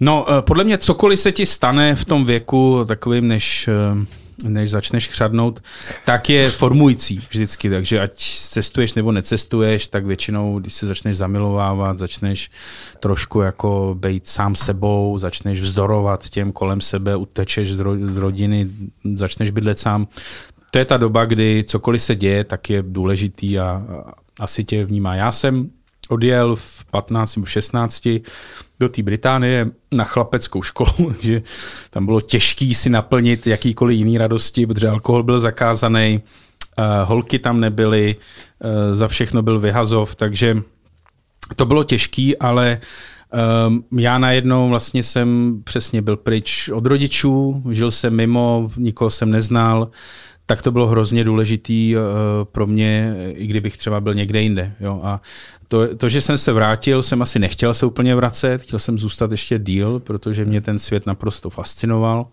[0.00, 4.06] No, eh, podle mě cokoliv se ti stane v tom věku takovým, než eh,
[4.42, 5.62] než začneš chřadnout,
[6.04, 7.70] tak je formující vždycky.
[7.70, 12.50] Takže ať cestuješ nebo necestuješ, tak většinou, když se začneš zamilovávat, začneš
[13.00, 18.68] trošku jako být sám sebou, začneš vzdorovat těm kolem sebe, utečeš z, ro- z rodiny,
[19.14, 20.06] začneš bydlet sám.
[20.70, 24.84] To je ta doba, kdy cokoliv se děje, tak je důležitý a, a asi tě
[24.84, 25.14] vnímá.
[25.14, 25.70] Já jsem
[26.08, 28.08] odjel v 15 nebo 16
[28.80, 31.42] do té Británie na chlapeckou školu, že
[31.90, 36.20] tam bylo těžké si naplnit jakýkoliv jiný radosti, protože alkohol byl zakázaný,
[36.78, 40.62] uh, holky tam nebyly, uh, za všechno byl vyhazov, takže
[41.56, 42.80] to bylo těžký, ale
[43.68, 49.30] um, já najednou vlastně jsem přesně byl pryč od rodičů, žil jsem mimo, nikoho jsem
[49.30, 49.90] neznal,
[50.46, 52.02] tak to bylo hrozně důležitý uh,
[52.44, 54.72] pro mě, i kdybych třeba byl někde jinde.
[54.80, 55.00] Jo?
[55.04, 55.20] A
[55.68, 59.30] to, to, že jsem se vrátil, jsem asi nechtěl se úplně vracet, chtěl jsem zůstat
[59.30, 62.26] ještě díl, protože mě ten svět naprosto fascinoval.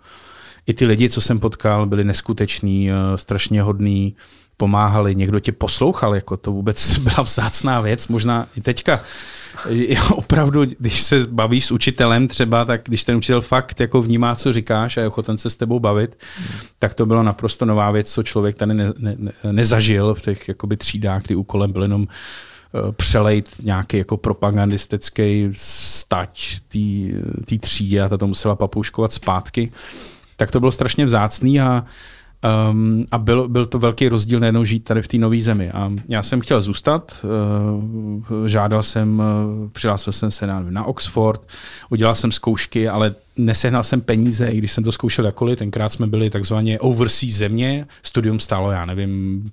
[0.68, 4.16] I ty lidi, co jsem potkal, byli neskuteční, uh, strašně hodní,
[4.58, 9.04] pomáhali, někdo tě poslouchal, jako to vůbec byla vzácná věc, možná i teďka.
[10.16, 14.54] Opravdu, když se bavíš s učitelem třeba, tak když ten učitel fakt jako vnímá, co
[14.54, 16.18] říkáš a je ochoten se s tebou bavit,
[16.80, 20.48] tak to bylo naprosto nová věc, co člověk tady ne, ne, ne, nezažil v těch
[20.48, 26.60] jakoby třídách, kdy úkolem byl jenom eh, přelejt nějaký jako propagandistický stať
[27.46, 29.72] té třídy a ta to musela papouškovat zpátky.
[30.38, 31.86] Tak to bylo strašně vzácný a
[32.44, 35.72] Um, a byl, byl to velký rozdíl najednou žít tady v té nové zemi.
[35.72, 41.42] A já jsem chtěl zůstat, uh, žádal jsem, uh, přihlásil jsem se na, na Oxford,
[41.90, 45.60] udělal jsem zkoušky, ale nesehnal jsem peníze, i když jsem to zkoušel jakkoliv.
[45.60, 49.52] Tenkrát jsme byli takzvaně overseas země, studium stálo, já nevím,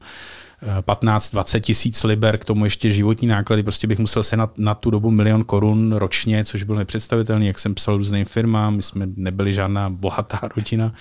[0.86, 4.74] 15-20 eh, tisíc liber, k tomu ještě životní náklady, prostě bych musel se na, na
[4.74, 9.08] tu dobu milion korun ročně, což bylo nepředstavitelné, jak jsem psal různým firmám, my jsme
[9.16, 10.92] nebyli žádná bohatá rodina.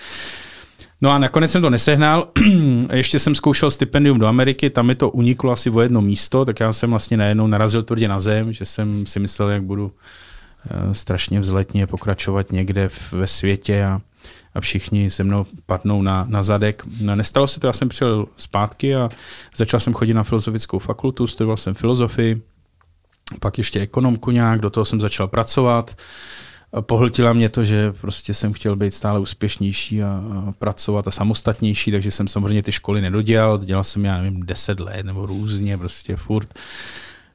[1.00, 2.28] No a nakonec jsem to nesehnal.
[2.92, 6.60] Ještě jsem zkoušel stipendium do Ameriky, tam mi to uniklo asi o jedno místo, tak
[6.60, 9.92] já jsem vlastně najednou narazil tvrdě na zem, že jsem si myslel, jak budu
[10.70, 14.00] eh, strašně vzletně pokračovat někde ve světě a,
[14.54, 16.82] a všichni se mnou padnou na, na zadek.
[17.00, 19.08] No, nestalo se to, já jsem přijel zpátky a
[19.56, 22.42] začal jsem chodit na filozofickou fakultu, studoval jsem filozofii,
[23.40, 25.96] pak ještě ekonomku nějak, do toho jsem začal pracovat
[26.80, 30.22] pohltila mě to, že prostě jsem chtěl být stále úspěšnější a,
[30.58, 35.06] pracovat a samostatnější, takže jsem samozřejmě ty školy nedodělal, dělal jsem já nevím 10 let
[35.06, 36.54] nebo různě, prostě furt.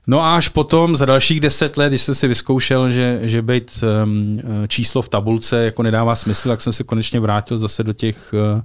[0.07, 3.83] No a až potom, za dalších deset let, když jsem si vyzkoušel, že, že být
[4.03, 8.33] um, číslo v tabulce jako nedává smysl, tak jsem se konečně vrátil zase do těch,
[8.33, 8.61] uh,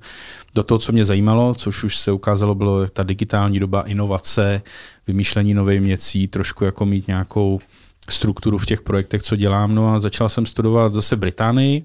[0.54, 4.62] do toho, co mě zajímalo, což už se ukázalo, bylo ta digitální doba, inovace,
[5.06, 7.60] vymýšlení nových věcí, trošku jako mít nějakou
[8.08, 9.74] strukturu v těch projektech, co dělám.
[9.74, 11.84] No a začal jsem studovat zase Británii,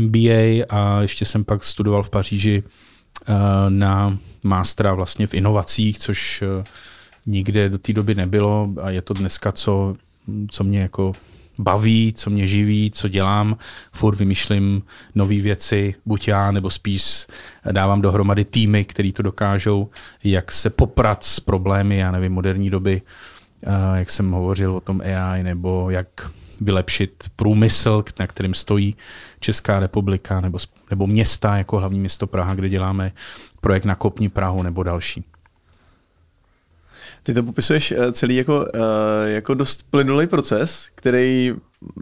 [0.00, 3.34] MBA a ještě jsem pak studoval v Paříži uh,
[3.68, 6.64] na mástra vlastně v inovacích, což uh,
[7.26, 9.96] nikde do té doby nebylo a je to dneska, co,
[10.50, 11.12] co mě jako
[11.58, 13.56] baví, co mě živí, co dělám.
[13.92, 14.82] Furt vymýšlím
[15.14, 17.26] nové věci, buď já, nebo spíš
[17.72, 19.90] dávám dohromady týmy, který to dokážou,
[20.24, 23.02] jak se poprat s problémy, já nevím, moderní doby,
[23.94, 28.96] jak jsem hovořil o tom AI, nebo jak vylepšit průmysl, na kterým stojí
[29.40, 30.58] Česká republika nebo,
[30.90, 33.12] nebo města jako hlavní město Praha, kde děláme
[33.60, 35.24] projekt na Kopní Prahu nebo další.
[37.22, 41.54] Ty to popisuješ eh, celý jako, eh, jako dost plynulý proces, který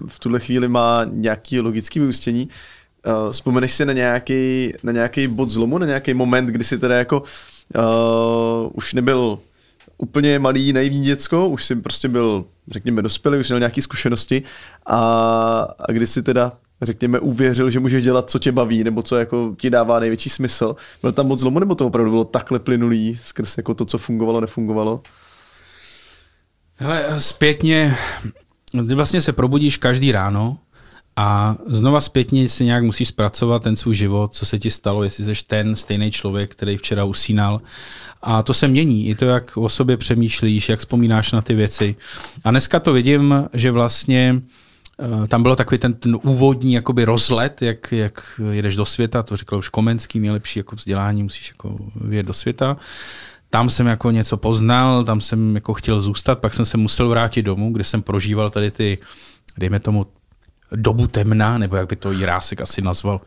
[0.07, 2.49] v tuhle chvíli má nějaký logický vyústění.
[3.07, 6.99] Uh, vzpomeneš si na nějaký, na nějaký bod zlomu, na nějaký moment, kdy si teda
[6.99, 9.38] jako uh, už nebyl
[10.00, 14.42] úplně malý, naivní děcko, už si prostě byl, řekněme, dospělý, už měl nějaké zkušenosti
[14.86, 14.98] a,
[15.88, 19.54] a kdy si teda řekněme, uvěřil, že můžeš dělat, co tě baví, nebo co jako
[19.58, 20.76] ti dává největší smysl.
[21.02, 24.40] Byl tam moc zlomu, nebo to opravdu bylo takhle plynulý skrz jako to, co fungovalo,
[24.40, 25.02] nefungovalo?
[26.76, 27.96] Hele, zpětně,
[28.88, 30.58] ty vlastně se probudíš každý ráno
[31.16, 35.25] a znova zpětně si nějak musíš zpracovat ten svůj život, co se ti stalo, jestli
[35.25, 37.61] jsi ten stejný člověk, který včera usínal.
[38.23, 41.96] A to se mění, i to, jak o sobě přemýšlíš, jak vzpomínáš na ty věci.
[42.44, 44.42] A dneska to vidím, že vlastně
[45.01, 49.37] eh, tam bylo takový ten, ten úvodní jakoby rozlet, jak, jak jedeš do světa, to
[49.37, 52.77] říkal už Komenský, nejlepší jako vzdělání, musíš jako vyjet do světa.
[53.51, 57.42] Tam jsem jako něco poznal, tam jsem jako chtěl zůstat, pak jsem se musel vrátit
[57.42, 58.99] domů, kde jsem prožíval tady ty,
[59.59, 60.07] dejme tomu,
[60.76, 63.20] dobu temna, nebo jak by to Jirásek asi nazval,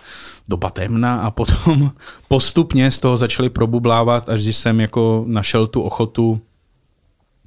[0.48, 1.92] doba temna a potom
[2.28, 6.42] postupně z toho začali probublávat, až když jsem jako našel tu ochotu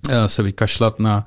[0.09, 1.26] eh, se vykašlat na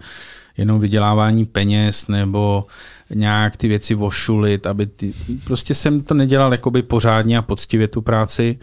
[0.58, 2.66] jenom vydělávání peněz nebo
[3.14, 8.02] nějak ty věci vošulit, aby ty, prostě jsem to nedělal jakoby pořádně a poctivě tu
[8.02, 8.60] práci.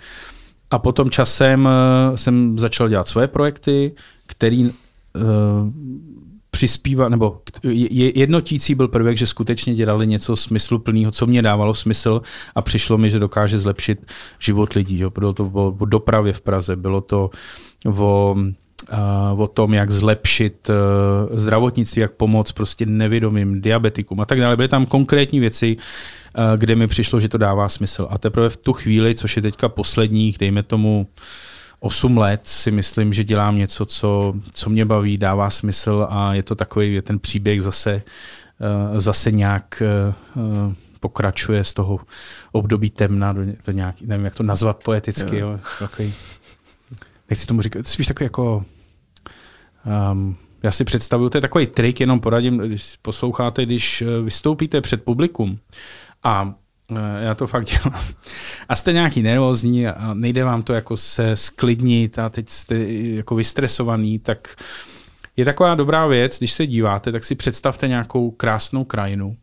[0.70, 3.92] A potom časem eh, jsem začal dělat své projekty,
[4.26, 5.20] který eh,
[6.56, 7.42] přispívá, nebo
[8.14, 12.22] jednotící byl prvek, že skutečně dělali něco smysluplného, co mě dávalo smysl
[12.54, 14.98] a přišlo mi, že dokáže zlepšit život lidí.
[14.98, 15.10] Jo.
[15.10, 17.30] Bylo to o, dopravě v Praze, bylo to
[17.86, 18.36] o
[19.36, 24.56] o tom, jak zlepšit uh, zdravotnictví, jak pomoct prostě nevědomým diabetikům a tak dále.
[24.56, 28.06] Byly tam konkrétní věci, uh, kde mi přišlo, že to dává smysl.
[28.10, 31.06] A teprve v tu chvíli, což je teďka posledních, dejme tomu
[31.86, 36.42] 8 let si myslím, že dělám něco, co, co mě baví, dává smysl a je
[36.42, 38.02] to takový, je ten příběh zase,
[38.92, 39.82] uh, zase nějak
[40.36, 42.00] uh, pokračuje z toho
[42.52, 45.50] období temna do, do nějaký, nevím, jak to nazvat poeticky, jo.
[45.50, 46.14] Jo, takový,
[47.30, 48.64] nechci tomu říkat, spíš takový jako
[50.12, 55.04] um, já si představuju, to je takový trik, jenom poradím, když posloucháte, když vystoupíte před
[55.04, 55.58] publikum
[56.24, 56.65] a Eh,
[57.18, 58.04] já to fakt dělám.
[58.68, 63.34] A jste nějaký nervózní a nejde vám to jako se sklidnit a teď jste jako
[63.34, 64.56] vystresovaný, tak
[65.36, 69.36] je taková dobrá věc, když se díváte, tak si představte nějakou krásnou krajinu.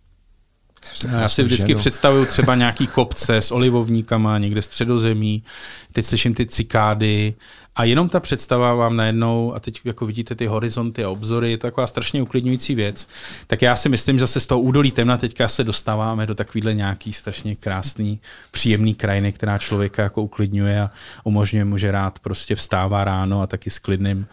[1.11, 5.43] Já si vždycky představuju třeba nějaký kopce s olivovníkama někde středozemí,
[5.91, 7.33] teď slyším ty cikády,
[7.75, 11.57] a jenom ta představa vám najednou, a teď jako vidíte ty horizonty a obzory, je
[11.57, 13.07] to taková strašně uklidňující věc.
[13.47, 16.73] Tak já si myslím, že zase z toho údolí temna teďka se dostáváme do takovýhle
[16.73, 18.19] nějaký strašně krásný,
[18.51, 20.91] příjemný krajiny, která člověka jako uklidňuje a
[21.23, 24.27] umožňuje mu, že rád prostě vstává ráno a taky s klidným,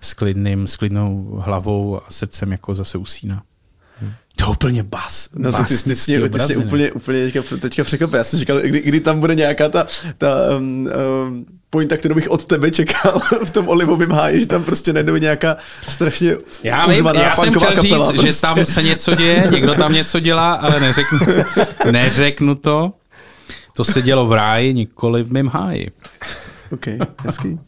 [0.00, 3.42] s klidným, s klidnou hlavou a srdcem jako zase usíná.
[4.38, 5.28] To je úplně bas.
[5.34, 8.18] No to ty, ty, ty, ty jsi úplně, úplně teďka, teďka překvapil.
[8.18, 9.86] Já jsem říkal, kdy, kdy tam bude nějaká ta,
[10.18, 10.88] ta um,
[11.26, 15.16] um, pointa, kterou bych od tebe čekal v tom olivovém háji, že tam prostě najednou
[15.16, 15.56] nějaká
[15.88, 18.32] strašně Já, vím, já jsem chtěl kapela, říct, prostě.
[18.32, 21.18] že tam se něco děje, někdo tam něco dělá, ale neřeknu,
[21.90, 22.92] neřeknu to.
[23.76, 25.90] To se dělo v ráji, nikoli v mém háji.
[26.70, 26.86] OK,
[27.24, 27.58] hezký.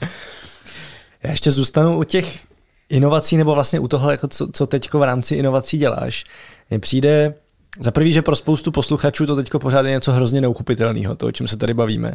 [1.22, 2.45] Já ještě zůstanu u těch
[2.88, 6.24] inovací, nebo vlastně u toho, jako co, co teď v rámci inovací děláš.
[6.70, 7.34] Mně přijde
[7.80, 11.32] za prvý, že pro spoustu posluchačů to teď pořád je něco hrozně neuchopitelného, to, o
[11.32, 12.14] čem se tady bavíme.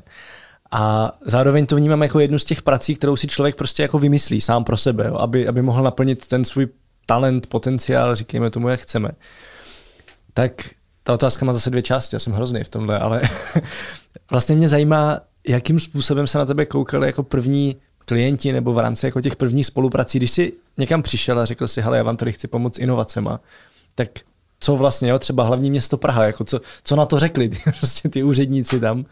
[0.72, 4.42] A zároveň to vnímám jako jednu z těch prací, kterou si člověk prostě jako vymyslí
[4.42, 6.68] sám pro sebe, jo, aby, aby mohl naplnit ten svůj
[7.06, 9.10] talent, potenciál, říkejme tomu, jak chceme.
[10.34, 10.52] Tak
[11.04, 13.22] ta otázka má zase dvě části, já jsem hrozný v tomhle, ale
[14.32, 19.06] vlastně mě zajímá, jakým způsobem se na tebe koukali jako první klienti nebo v rámci
[19.06, 22.32] jako těch prvních spoluprací, když jsi někam přišel a řekl si, hele, já vám tady
[22.32, 23.40] chci pomoct inovacema,
[23.96, 24.10] tak
[24.60, 28.10] co vlastně, jo, třeba hlavní město Praha, jako co, co na to řekli ty, prostě
[28.10, 29.06] ty úředníci tam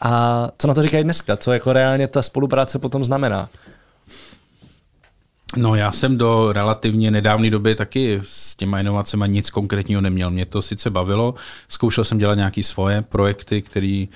[0.00, 3.48] a co na to říkají dneska, co jako reálně ta spolupráce potom znamená.
[5.56, 10.30] No já jsem do relativně nedávné doby taky s těma inovacemi nic konkrétního neměl.
[10.30, 11.34] Mě to sice bavilo,
[11.68, 14.06] zkoušel jsem dělat nějaké svoje projekty, které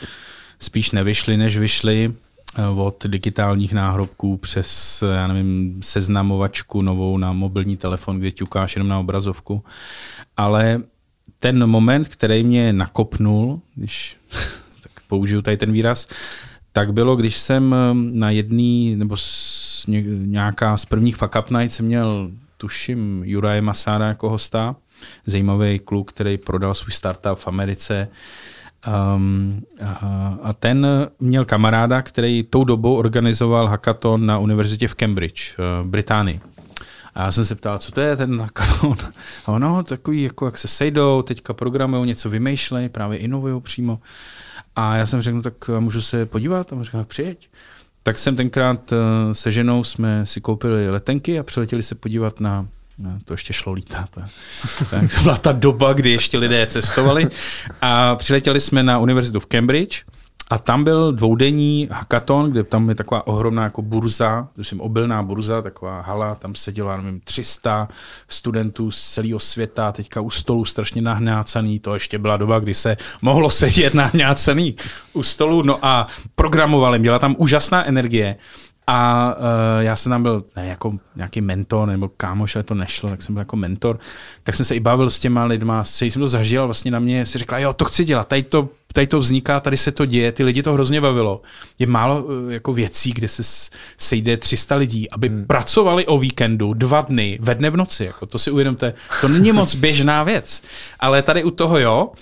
[0.61, 2.14] spíš nevyšly, než vyšly.
[2.57, 8.89] Eh, od digitálních náhrobků přes, já nevím, seznamovačku novou na mobilní telefon, kde ťukáš jenom
[8.89, 9.65] na obrazovku.
[10.37, 10.83] Ale
[11.39, 14.17] ten moment, který mě nakopnul, když
[14.83, 16.09] tak použiju tady ten výraz,
[16.73, 19.17] tak bylo, když jsem eh, na jedný, nebo
[20.07, 24.77] nějaká z prvních Fuck Up Night jsem měl, tuším, Juraje Masára jako hosta
[25.27, 28.09] zajímavý kluk, který prodal svůj startup v Americe.
[29.16, 30.87] Um, a, a ten
[31.21, 36.40] měl kamaráda, který tou dobou organizoval hackathon na univerzitě v Cambridge, v Británii.
[37.14, 38.97] A já jsem se ptal, co to je ten hackathon?
[39.47, 43.99] A ono, takový, jako jak se sejdou, teďka programují, něco vymýšlejí, právě inovují přímo.
[44.77, 46.73] A já jsem řekl, tak můžu se podívat?
[46.73, 47.49] A on říkal, přijeď.
[48.03, 52.69] Tak jsem tenkrát eh, se ženou jsme si koupili letenky a přiletěli se podívat na
[53.01, 54.09] No, to ještě šlo lítat.
[54.91, 57.29] tak to byla ta doba, kdy ještě lidé cestovali.
[57.83, 60.05] A přiletěli jsme na univerzitu v Cambridge
[60.51, 65.23] a tam byl dvoudenní hackathon, kde tam je taková ohromná jako burza, to jsem obilná
[65.23, 67.89] burza, taková hala, tam sedělo, nevím, 300
[68.29, 72.97] studentů z celého světa, teďka u stolu strašně nahnácaný, to ještě byla doba, kdy se
[73.23, 74.77] mohlo sedět nahnácaný
[75.13, 78.37] u stolu, no a programovali, byla tam úžasná energie.
[78.92, 83.11] A uh, já jsem tam byl ne, jako nějaký mentor nebo kámoš, ale to nešlo,
[83.11, 83.98] tak jsem byl jako mentor.
[84.42, 87.26] Tak jsem se i bavil s těma lidma, s jsem to zažil, vlastně na mě
[87.26, 90.33] si řekla, jo, to chci dělat, tady to, tady to vzniká, tady se to děje,
[90.33, 91.42] ty lidi to hrozně bavilo.
[91.79, 93.42] Je málo uh, jako věcí, kde se
[93.98, 95.44] sejde 300 lidí, aby hmm.
[95.44, 98.05] pracovali o víkendu dva dny, ve dne v noci.
[98.05, 100.62] Jako, to si uvědomte, to není moc běžná věc.
[101.00, 102.12] Ale tady u toho jo.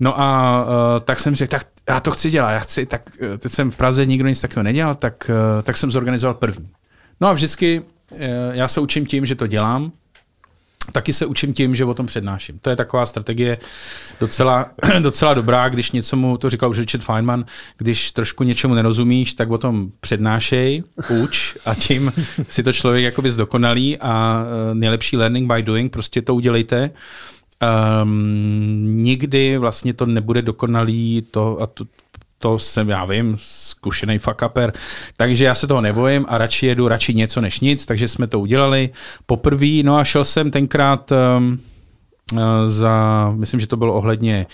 [0.00, 0.68] No a uh,
[1.04, 3.76] tak jsem řekl, tak já to chci dělat, já chci, tak eh, teď jsem v
[3.76, 6.68] Praze nikdo nic takového nedělal, tak, eh, tak jsem zorganizoval první.
[7.20, 9.92] No a vždycky eh, já se učím tím, že to dělám,
[10.92, 12.58] taky se učím tím, že o tom přednáším.
[12.58, 13.58] To je taková strategie
[14.20, 14.70] docela,
[15.00, 17.44] docela dobrá, když něco mu, to říkal už Richard Feynman,
[17.78, 20.82] když trošku něčemu nerozumíš, tak o tom přednášej,
[21.22, 22.12] uč a tím
[22.48, 26.90] si to člověk jakoby zdokonalí a nejlepší learning by doing, prostě to udělejte.
[28.02, 31.84] Um, nikdy vlastně to nebude dokonalý, to, a to,
[32.38, 34.72] to jsem, já vím, zkušený fuck upper,
[35.16, 38.40] takže já se toho nebojím a radši jedu radši něco než nic, takže jsme to
[38.40, 38.90] udělali.
[39.26, 41.60] Poprvé, no a šel jsem tenkrát um,
[42.68, 44.46] za, myslím, že to bylo ohledně,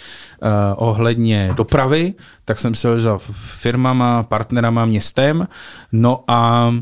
[0.43, 2.15] uh, ohledně dopravy,
[2.45, 5.49] tak jsem se za firmama, partnerama, městem,
[5.93, 6.75] no a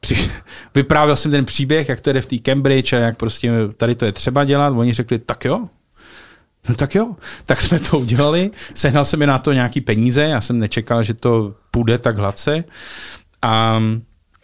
[0.00, 0.30] při,
[0.74, 4.04] vyprávěl jsem ten příběh, jak to jde v té Cambridge a jak prostě tady to
[4.04, 4.68] je třeba dělat.
[4.76, 5.68] Oni řekli, tak jo,
[6.68, 8.50] No tak jo, tak jsme to udělali.
[8.74, 12.64] Sehnal jsem mi na to nějaký peníze, já jsem nečekal, že to půjde tak hladce.
[13.42, 13.82] A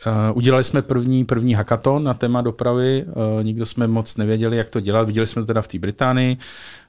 [0.07, 4.71] Uh, udělali jsme první, první hackathon na téma dopravy, uh, nikdo jsme moc nevěděli, jak
[4.71, 6.37] to dělat, viděli jsme to teda v té Británii,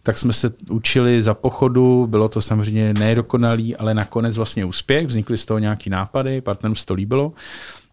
[0.03, 5.37] tak jsme se učili za pochodu, bylo to samozřejmě nedokonalý, ale nakonec vlastně úspěch, vznikly
[5.37, 7.33] z toho nějaký nápady, partnerům se to líbilo.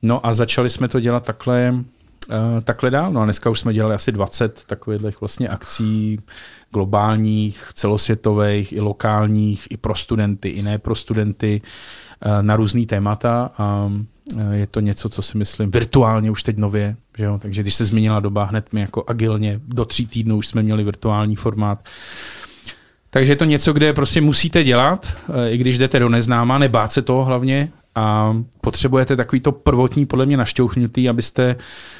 [0.04, 3.12] No a začali jsme to dělat takhle, uh, takhle dál.
[3.12, 6.18] No a dneska už jsme dělali asi 20 takových vlastně akcí
[6.72, 11.60] globálních, celosvětových, i lokálních, i pro studenty, i ne pro studenty
[12.26, 13.50] uh, na různý témata.
[13.58, 17.38] A uh, je to něco, co si myslím virtuálně už teď nově, že jo?
[17.42, 20.84] takže když se změnila doba, hned mi jako agilně do tří týdnů už jsme měli
[20.84, 21.88] virtuální formát.
[23.10, 25.16] Takže je to něco, kde prostě musíte dělat,
[25.48, 30.26] i když jdete do neznáma, nebát se toho hlavně, a potřebujete takový to prvotní, podle
[30.26, 31.56] mě našťouchnutý, abyste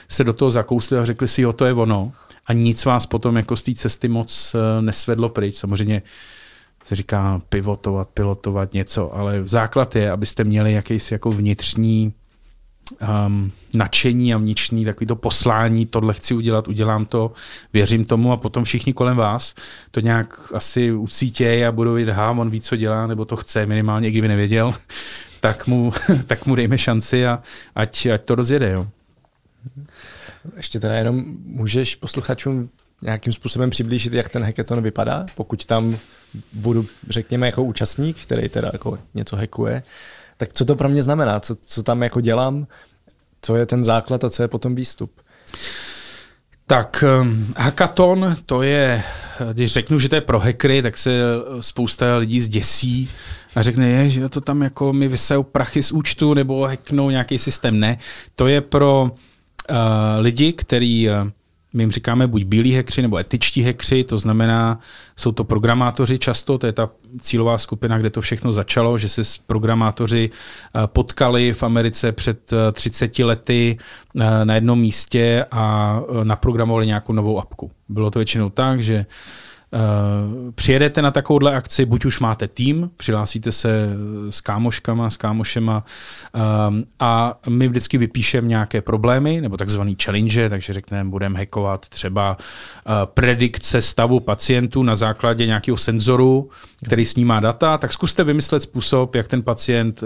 [0.08, 2.12] se do toho zakousli a řekli si, jo, to je ono.
[2.46, 5.54] A nic vás potom jako z té cesty moc eh, nesvedlo pryč.
[5.54, 6.02] Samozřejmě
[6.84, 12.12] se říká pivotovat, pilotovat něco, ale základ je, abyste měli jakýsi jako vnitřní
[13.26, 17.32] um, nadšení a vnitřní takový to poslání, tohle chci udělat, udělám to,
[17.72, 19.54] věřím tomu a potom všichni kolem vás
[19.90, 23.66] to nějak asi ucítějí a budou vidět, ha, on ví, co dělá, nebo to chce
[23.66, 24.74] minimálně, kdyby nevěděl,
[25.44, 25.92] tak mu,
[26.26, 27.42] tak mu dejme šanci a
[27.74, 28.70] ať, ať to rozjede.
[28.70, 28.86] Jo.
[30.56, 32.70] Ještě teda jenom můžeš posluchačům
[33.02, 35.96] nějakým způsobem přiblížit, jak ten hackathon vypadá, pokud tam
[36.52, 39.82] budu, řekněme, jako účastník, který teda jako něco hackuje,
[40.36, 42.66] tak co to pro mě znamená, co, co tam jako dělám,
[43.42, 45.12] co je ten základ a co je potom výstup?
[46.66, 49.02] Tak um, hackathon, to je,
[49.52, 51.20] když řeknu, že to je pro hackery, tak se
[51.60, 53.10] spousta lidí zděsí
[53.54, 57.38] a řekne, je, že to tam jako mi vysejou prachy z účtu nebo hacknou nějaký
[57.38, 57.80] systém.
[57.80, 57.98] Ne,
[58.36, 59.76] to je pro uh,
[60.18, 61.14] lidi, který uh,
[61.74, 64.78] my jim říkáme buď bílí hekři nebo etičtí hekři, to znamená,
[65.16, 69.22] jsou to programátoři často, to je ta cílová skupina, kde to všechno začalo, že se
[69.46, 73.78] programátoři eh, potkali v Americe před 30 lety
[74.44, 77.70] na jednom místě a naprogramovali nějakou novou apku.
[77.88, 79.06] Bylo to většinou tak, že
[80.54, 83.88] přijedete na takovouhle akci, buď už máte tým, přihlásíte se
[84.30, 85.84] s kámoškama, s kámošema
[87.00, 92.36] a my vždycky vypíšeme nějaké problémy nebo takzvaný challenge, takže řekneme, budeme hackovat třeba
[93.04, 96.50] predikce stavu pacientů na základě nějakého senzoru,
[96.84, 100.04] který snímá data, tak zkuste vymyslet způsob, jak ten pacient,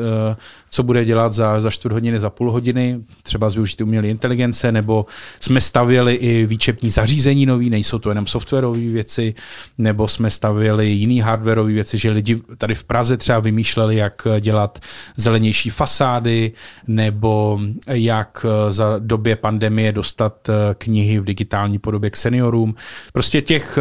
[0.71, 4.73] co bude dělat za, za čtvrt hodiny, za půl hodiny, třeba z využití umělé inteligence,
[4.73, 5.07] nebo
[5.41, 9.35] jsme stavěli i výčepní zařízení nový, nejsou to jenom softwarové věci,
[9.79, 14.79] nebo jsme stavěli jiný hardwareové věci, že lidi tady v Praze třeba vymýšleli, jak dělat
[15.17, 16.53] zelenější fasády,
[16.87, 22.75] nebo jak za době pandemie dostat knihy v digitální podobě k seniorům.
[23.13, 23.79] Prostě těch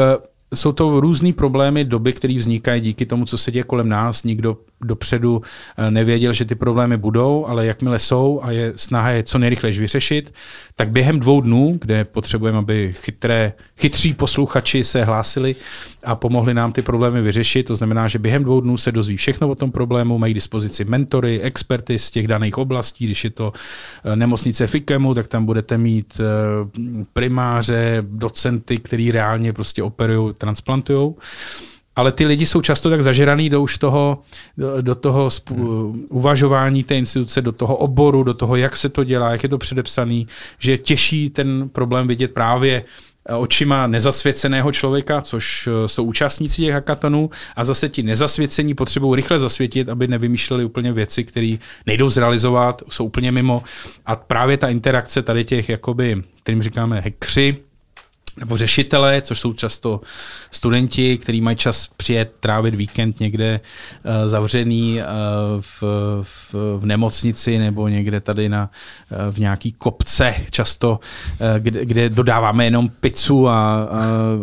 [0.55, 4.23] jsou to různý problémy doby, které vznikají díky tomu, co se děje kolem nás.
[4.23, 5.41] Nikdo dopředu
[5.77, 9.79] eh, nevěděl, že ty problémy budou, ale jakmile jsou a je snaha je co nejrychleji
[9.79, 10.33] vyřešit,
[10.75, 15.55] tak během dvou dnů, kde potřebujeme, aby chytré, chytří posluchači se hlásili
[16.03, 19.49] a pomohli nám ty problémy vyřešit, to znamená, že během dvou dnů se dozví všechno
[19.49, 23.53] o tom problému, mají dispozici mentory, experty z těch daných oblastí, když je to
[24.03, 26.23] eh, nemocnice FIKEMu, tak tam budete mít eh,
[27.13, 31.13] primáře, docenty, který reálně prostě operují, transplantují
[31.97, 34.21] ale ty lidi jsou často tak zažeraný do už toho,
[34.57, 36.05] do, do toho spů, hmm.
[36.09, 39.57] uvažování té instituce, do toho oboru, do toho, jak se to dělá, jak je to
[39.57, 40.27] předepsaný,
[40.59, 42.83] že je těžší ten problém vidět právě
[43.29, 49.15] eh, očima nezasvěceného člověka, což eh, jsou účastníci těch hackathonů a zase ti nezasvěcení potřebují
[49.15, 53.63] rychle zasvětit, aby nevymýšleli úplně věci, které nejdou zrealizovat, jsou úplně mimo
[54.05, 57.66] a právě ta interakce tady těch, jakoby, kterým říkáme hackři,
[58.37, 60.01] nebo řešitelé, což jsou často
[60.51, 63.59] studenti, kteří mají čas přijet trávit víkend někde
[64.03, 65.03] uh, zavřený uh,
[65.61, 65.83] v,
[66.21, 68.69] v, v nemocnici nebo někde tady na,
[69.11, 70.99] uh, v nějaký kopce, často,
[71.39, 73.87] uh, kde, kde dodáváme jenom pizzu a, a,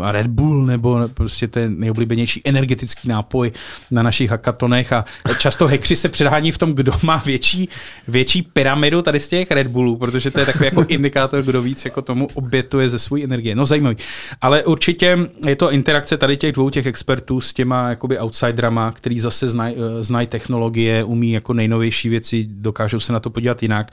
[0.02, 3.52] a Red Bull nebo prostě ten nejoblíbenější energetický nápoj
[3.90, 5.04] na našich hackathonech a
[5.38, 7.68] často hekři se předhání v tom, kdo má větší,
[8.08, 11.84] větší pyramidu tady z těch Red Bullů, protože to je takový jako indikátor, kdo víc
[11.84, 13.54] jako tomu obětuje ze své energie.
[13.54, 13.96] No zajímavý.
[14.40, 19.20] Ale určitě je to interakce tady těch dvou těch expertů s těma jakoby outsiderama, který
[19.20, 23.90] zase znají eh, znaj technologie, umí jako nejnovější věci, dokážou se na to podívat jinak.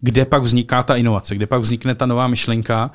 [0.00, 2.90] Kde pak vzniká ta inovace, kde pak vznikne ta nová myšlenka,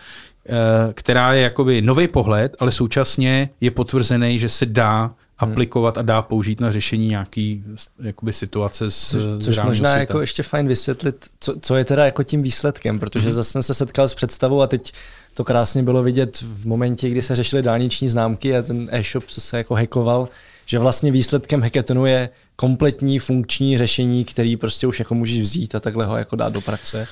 [0.46, 0.52] eh,
[0.93, 6.22] která je jakoby nový pohled, ale současně je potvrzený, že se dá aplikovat a dá
[6.22, 7.64] použít na řešení nějaký
[8.04, 10.00] jakoby, situace s Což, což možná světa.
[10.00, 13.34] jako ještě fajn vysvětlit, co, co je teda jako tím výsledkem, protože mm-hmm.
[13.34, 14.91] zase jsem se setkal s představou a teď
[15.36, 19.57] to krásně bylo vidět v momentě, kdy se řešily dálniční známky a ten e-shop se
[19.57, 20.29] jako hackoval,
[20.65, 25.79] že vlastně výsledkem hackathonu je kompletní funkční řešení, který prostě už jako můžeš vzít a
[25.79, 27.07] takhle ho jako dát do praxe.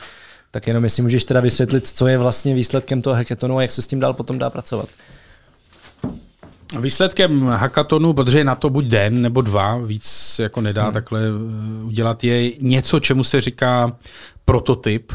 [0.51, 3.81] Tak jenom jestli můžeš teda vysvětlit, co je vlastně výsledkem toho hackathonu a jak se
[3.81, 4.89] s tím dál potom dá pracovat.
[6.79, 10.93] Výsledkem hackathonu, protože je na to buď den nebo dva, víc jako nedá hmm.
[10.93, 13.97] takhle eh, udělat, je něco, čemu se říká
[14.45, 15.11] prototyp,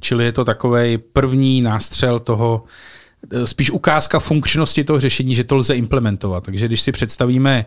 [0.00, 2.64] čili je to takový první nástřel toho,
[3.32, 6.44] eh, spíš ukázka funkčnosti toho řešení, že to lze implementovat.
[6.44, 7.66] Takže když si představíme,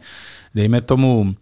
[0.56, 1.36] dejme tomu,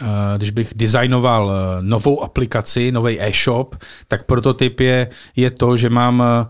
[0.00, 0.04] eh,
[0.36, 3.76] když bych designoval novou aplikaci, nový e-shop,
[4.08, 6.48] tak prototyp je, je to, že mám Eh,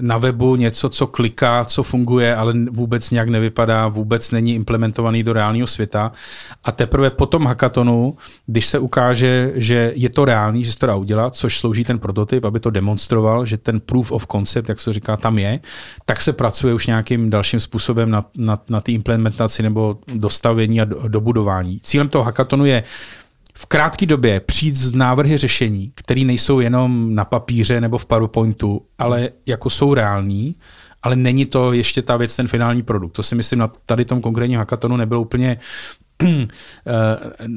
[0.00, 5.32] na webu něco, co kliká, co funguje, ale vůbec nějak nevypadá, vůbec není implementovaný do
[5.32, 6.12] reálného světa.
[6.64, 8.16] A teprve po tom hackathonu,
[8.46, 11.98] když se ukáže, že je to reálný, že se to dá udělat, což slouží ten
[11.98, 15.60] prototyp, aby to demonstroval, že ten proof of concept, jak se říká, tam je,
[16.04, 20.84] tak se pracuje už nějakým dalším způsobem na, na, na té implementaci nebo dostavění a
[20.84, 21.80] dobudování.
[21.82, 22.82] Cílem toho hackathonu je
[23.58, 28.82] v krátké době přijít z návrhy řešení, které nejsou jenom na papíře nebo v PowerPointu,
[28.98, 30.54] ale jako jsou reální,
[31.02, 33.12] ale není to ještě ta věc, ten finální produkt.
[33.12, 35.58] To si myslím, na tady tom konkrétním hackathonu nebylo úplně
[36.22, 36.36] eh,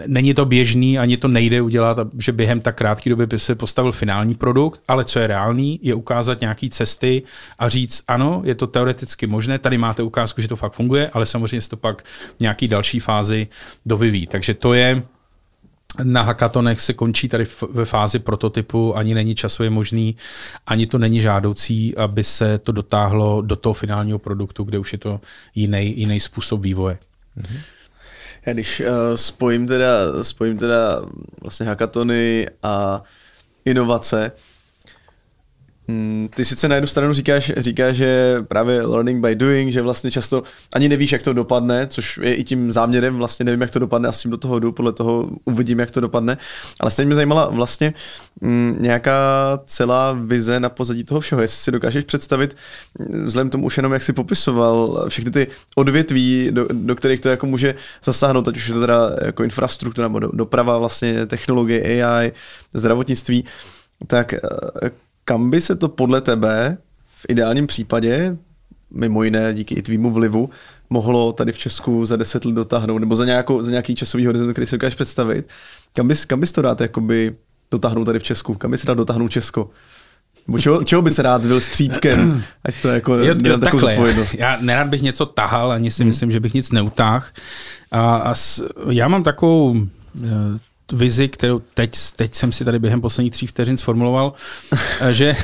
[0.08, 3.92] není to běžný, ani to nejde udělat, že během tak krátké doby by se postavil
[3.92, 7.24] finální produkt, ale co je reálný, je ukázat nějaké cesty
[7.60, 11.26] a říct, ano, je to teoreticky možné, tady máte ukázku, že to fakt funguje, ale
[11.26, 12.02] samozřejmě se to pak
[12.38, 13.48] v nějaký další fázi
[13.86, 14.28] dovyví.
[14.28, 15.04] Takže to je
[16.04, 20.18] na hackathonech se končí tady ve fázi prototypu, ani není časově možný,
[20.68, 25.00] ani to není žádoucí, aby se to dotáhlo do toho finálního produktu, kde už je
[25.00, 25.22] to
[25.56, 26.98] jiný, jiný způsob vývoje.
[27.38, 27.60] Mm-hmm.
[28.46, 28.86] Já když uh,
[29.16, 31.02] spojím teda, spojím teda
[31.42, 33.04] vlastně hackathony a
[33.66, 34.32] inovace,
[36.36, 40.44] ty sice na jednu stranu říkáš, říkáš, že právě learning by doing, že vlastně často
[40.74, 44.10] ani nevíš, jak to dopadne, což je i tím záměrem, vlastně nevím, jak to dopadne
[44.10, 46.38] a s tím do toho jdu, podle toho uvidím, jak to dopadne.
[46.80, 47.94] Ale stejně mě zajímala vlastně
[48.42, 49.14] mm, nějaká
[49.66, 52.56] celá vize na pozadí toho všeho, jestli si dokážeš představit,
[53.00, 57.30] mm, vzhledem tomu už jenom, jak si popisoval, všechny ty odvětví, do, do kterých to
[57.30, 62.32] jako může zasáhnout, ať už je to teda jako infrastruktura nebo doprava, vlastně technologie, AI,
[62.74, 63.46] zdravotnictví,
[64.08, 64.40] tak eh,
[65.28, 68.38] kam by se to podle tebe v ideálním případě,
[68.92, 70.50] mimo jiné díky i tvýmu vlivu,
[70.90, 74.52] mohlo tady v Česku za deset let dotáhnout, nebo za, nějakou, za nějaký časový horizont,
[74.52, 75.50] který si dokážeš představit,
[75.94, 77.36] kam bys, kam bys to dát jakoby
[77.72, 78.56] dotáhnout tady v Česku?
[78.56, 79.70] Kam bys dát dotáhnout Česko?
[80.48, 82.44] Nebo čeho, čeho bys rád byl střípkem?
[82.64, 84.34] Ať to jako jo, jo, takovou zodpovědnost.
[84.34, 86.08] Já nerad bych něco tahal, ani si hmm.
[86.08, 87.26] myslím, že bych nic neutáhl.
[87.92, 89.76] A, a s, já mám takovou
[90.24, 90.60] eh,
[90.94, 94.34] vizi, kterou teď, teď jsem si tady během posledních tří vteřin sformuloval,
[95.12, 95.36] že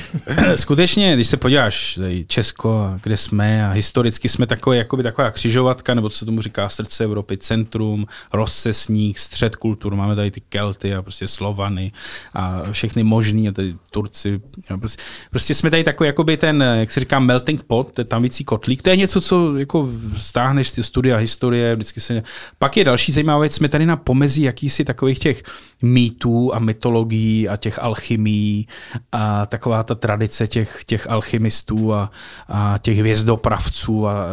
[0.54, 6.10] skutečně, když se podíváš, Česko, kde jsme a historicky jsme takové, jakoby taková křižovatka, nebo
[6.10, 11.02] co se tomu říká srdce Evropy, centrum, rozcesník, střed kultur, máme tady ty Kelty a
[11.02, 11.92] prostě Slovany
[12.34, 14.40] a všechny možný, a tady Turci.
[14.68, 18.22] A prostě, prostě, jsme tady takový, jakoby ten, jak se říká, melting pot, ten tam
[18.22, 22.22] vící kotlík, to je něco, co jako stáhneš ty studia historie, vždycky se...
[22.58, 25.42] Pak je další zajímavá věc, jsme tady na pomezí jakýsi takových těch
[25.82, 28.68] mýtů a mytologií a těch alchymí
[29.12, 32.10] a taková ta tradice těch, těch alchymistů a,
[32.48, 34.26] a těch hvězdopravců a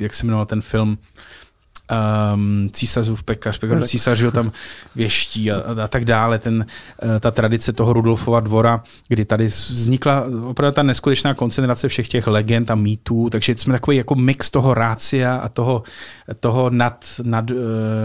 [0.00, 0.98] jak se jmenoval ten film
[2.34, 4.52] um, císařův pekař, pekař císař ho tam
[4.96, 6.38] věští a, a tak dále.
[6.38, 6.66] Ten,
[7.02, 12.26] uh, ta tradice toho Rudolfova dvora, kdy tady vznikla opravdu ta neskutečná koncentrace všech těch
[12.26, 15.82] legend a mýtů, takže jsme takový jako mix toho rácia a toho,
[16.40, 17.56] toho nad, nad, uh,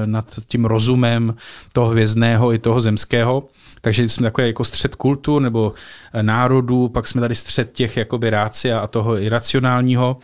[0.06, 1.36] nad tím rozumem
[1.74, 3.44] toho hvězdného i toho zemského.
[3.82, 5.74] Takže jsme takový jako střed kultur nebo
[6.14, 10.18] eh, národů, pak jsme tady střed těch jakoby rácia a toho iracionálního.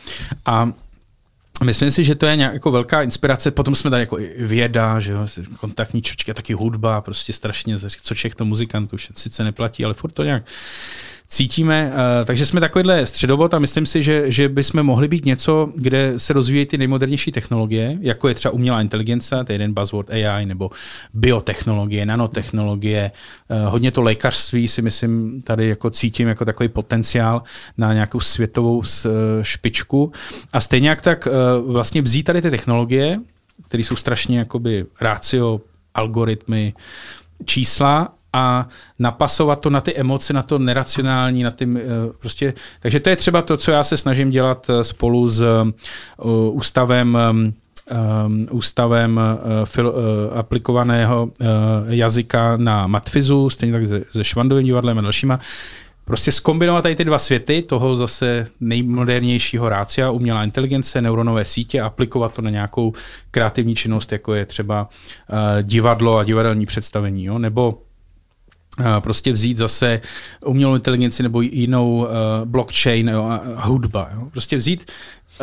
[0.45, 0.71] A
[1.63, 3.51] Myslím si, že to je nějak jako velká inspirace.
[3.51, 5.27] Potom jsme tady jako věda, že jo,
[5.59, 10.43] kontaktní čočky, taky hudba, prostě strašně, co všechno muzikantů, sice neplatí, ale furt to nějak
[11.29, 11.93] cítíme.
[11.93, 16.13] Eh, takže jsme takovýhle středobod a myslím si, že, že bychom mohli být něco, kde
[16.17, 20.45] se rozvíjejí ty nejmodernější technologie, jako je třeba umělá inteligence, to je jeden buzzword AI,
[20.45, 20.71] nebo
[21.13, 23.11] biotechnologie, nanotechnologie.
[23.49, 27.43] Eh, hodně to lékařství si myslím tady jako cítím jako takový potenciál
[27.77, 29.09] na nějakou světovou eh,
[29.41, 30.11] špičku.
[30.53, 31.27] A stejně jak tak
[31.65, 33.19] vlastně vzít tady ty technologie,
[33.67, 35.61] které jsou strašně jakoby rácio,
[35.93, 36.73] algoritmy,
[37.45, 38.67] čísla a
[38.99, 41.79] napasovat to na ty emoce, na to neracionální, na ty eh,
[42.19, 46.57] prostě, takže to je třeba to, co já se snažím dělat eh, spolu s uh,
[46.57, 47.17] ústavem
[48.25, 51.47] um, ústavem uh, fil, uh, aplikovaného uh,
[51.87, 55.39] jazyka na Matfizu, stejně tak se, se Švandovým divadlem a dalšíma.
[56.05, 62.33] Prostě skombinovat tady ty dva světy, toho zase nejmodernějšího rácia, umělá inteligence, neuronové sítě, aplikovat
[62.33, 62.93] to na nějakou
[63.31, 67.39] kreativní činnost, jako je třeba uh, divadlo a divadelní představení, jo?
[67.39, 67.81] nebo
[68.99, 70.01] prostě vzít zase
[70.45, 72.07] umělou inteligenci nebo jinou uh,
[72.45, 74.09] blockchain jo, a hudba.
[74.13, 74.27] Jo.
[74.31, 74.85] Prostě vzít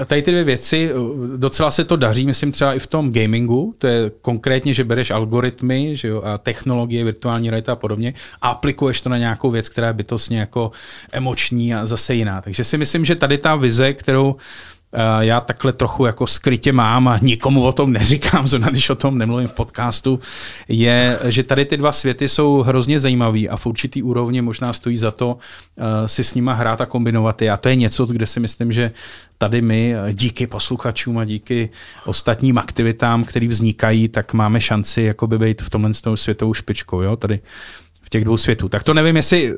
[0.04, 0.90] tady ty dvě věci,
[1.36, 5.10] docela se to daří, myslím třeba i v tom gamingu, to je konkrétně, že bereš
[5.10, 9.68] algoritmy že jo, a technologie, virtuální realita a podobně a aplikuješ to na nějakou věc,
[9.68, 10.70] která je bytostně jako
[11.12, 12.40] emoční a zase jiná.
[12.40, 14.36] Takže si myslím, že tady ta vize, kterou
[15.20, 19.18] já takhle trochu jako skrytě mám a nikomu o tom neříkám, zrovna když o tom
[19.18, 20.20] nemluvím v podcastu,
[20.68, 24.96] je, že tady ty dva světy jsou hrozně zajímavý a v určitý úrovni možná stojí
[24.96, 27.50] za to uh, si s nima hrát a kombinovat je.
[27.50, 28.92] A to je něco, kde si myslím, že
[29.38, 31.70] tady my díky posluchačům a díky
[32.04, 37.40] ostatním aktivitám, které vznikají, tak máme šanci jakoby být v tomhle světovou špičkou, jo, tady
[38.02, 38.68] v těch dvou světů.
[38.68, 39.54] Tak to nevím, jestli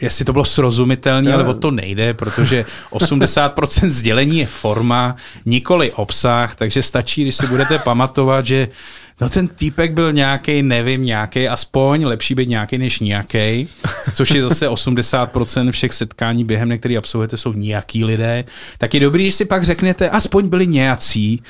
[0.00, 5.16] jestli to bylo srozumitelné, ale o to nejde, protože 80% sdělení je forma,
[5.46, 8.68] nikoli obsah, takže stačí, když si budete pamatovat, že
[9.20, 13.68] No ten týpek byl nějaký, nevím, nějaký, aspoň lepší být nějaký než nějaký,
[14.14, 18.44] což je zase 80% všech setkání během, který absolvujete, jsou nějaký lidé.
[18.78, 21.42] Tak je dobrý, když si pak řeknete, aspoň byli nějací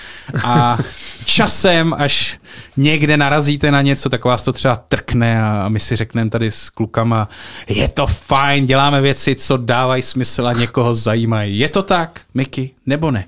[0.44, 0.78] a
[1.24, 2.38] časem, až
[2.76, 6.70] někde narazíte na něco, tak vás to třeba trkne a my si řekneme tady s
[6.70, 7.28] klukama,
[7.68, 11.58] je to fajn, děláme věci, co dávají smysl a někoho zajímají.
[11.58, 13.24] Je to tak, Miky, nebo ne?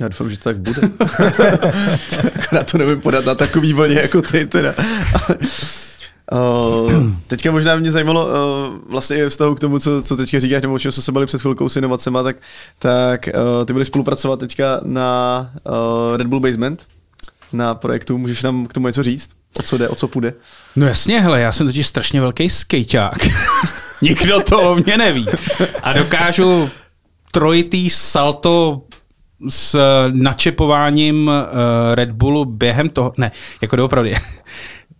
[0.00, 0.80] Já doufám, že to tak bude.
[2.52, 4.74] Na to nevím podat na takový vlně jako ty teda.
[6.32, 8.32] Uh, teďka možná mě zajímalo uh,
[8.90, 11.40] vlastně vztahu k tomu, co, co teďka říkáš, nebo o čem jsme se bali před
[11.40, 12.36] chvilkou s inovacema, tak,
[12.78, 16.86] tak uh, ty budeš spolupracovat teďka na uh, Red Bull Basement,
[17.52, 19.30] na projektu, můžeš nám k tomu něco říct?
[19.58, 20.34] O co jde, o co půjde?
[20.76, 23.18] No jasně, hele, já jsem totiž strašně velký skejťák.
[24.02, 25.26] Nikdo to o mě neví.
[25.82, 26.70] A dokážu
[27.32, 28.82] trojitý salto
[29.48, 29.78] s
[30.12, 31.34] načepováním uh,
[31.94, 33.32] Red Bullu během toho, ne,
[33.62, 34.14] jako doopravdy,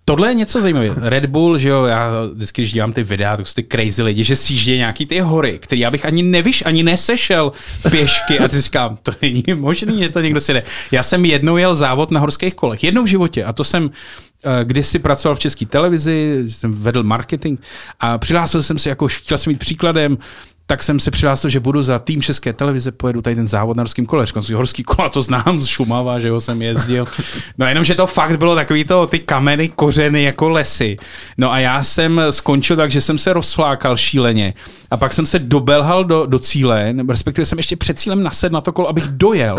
[0.07, 0.95] Tohle je něco zajímavé.
[0.97, 4.25] Red Bull, že jo, já vždycky, když dělám ty videa, tak jsou ty crazy lidi,
[4.25, 7.53] že sjíždí nějaký ty hory, který já bych ani nevyš, ani nesešel
[7.91, 10.63] pěšky a ty říkám, to není možný, že to někdo si jde.
[10.91, 13.91] Já jsem jednou jel závod na horských kolech, jednou v životě a to jsem
[14.45, 17.61] eh, když si pracoval v české televizi, jsem vedl marketing
[18.01, 20.19] a přihlásil jsem se, jako chtěl jsem mít příkladem,
[20.67, 23.81] tak jsem se přihlásil, že budu za tým České televize, pojedu tady ten závod na
[23.81, 24.27] horským kole.
[24.27, 27.05] Říkám horský kola to znám z Šumava, že jo, jsem jezdil.
[27.59, 30.97] No jenom, že to fakt bylo takový to, ty kameny, kořeny jako lesy.
[31.39, 34.55] No a já jsem skončil tak, že jsem se rozflákal šíleně.
[34.91, 38.61] A pak jsem se dobelhal do, do cíle, respektive jsem ještě před cílem nased na
[38.61, 39.57] to kolo, abych dojel.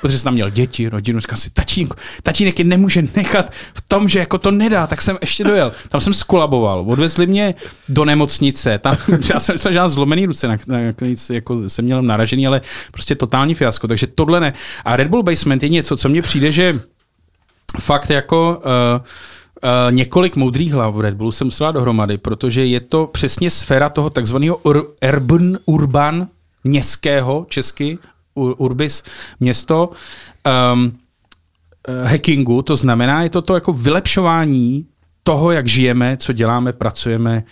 [0.00, 4.08] Protože jsem tam měl děti, rodinu, říkal si, tatínku, tatínek je nemůže nechat v tom,
[4.08, 5.72] že jako to nedá, tak jsem ještě dojel.
[5.88, 7.54] Tam jsem skolaboval, odvezli mě
[7.88, 8.96] do nemocnice, tam
[9.30, 12.60] já jsem myslel, že mám zlomený ruce, na, na, nic jako jsem měl naražený, ale
[12.92, 14.52] prostě totální fiasko, takže tohle ne.
[14.84, 16.80] A Red Bull Basement je něco, co mně přijde, že
[17.80, 18.62] fakt jako
[18.98, 19.06] uh,
[19.64, 23.88] Uh, několik moudrých hlav v Red Bullu se musela dohromady, protože je to přesně sféra
[23.88, 26.28] toho takzvaného ur, urban, urban,
[26.64, 27.98] městského, česky,
[28.34, 29.02] ur, urbis,
[29.40, 29.90] město,
[30.72, 30.84] um,
[31.88, 34.86] uh, hackingu, to znamená, je to to jako vylepšování
[35.22, 37.44] toho, jak žijeme, co děláme, pracujeme,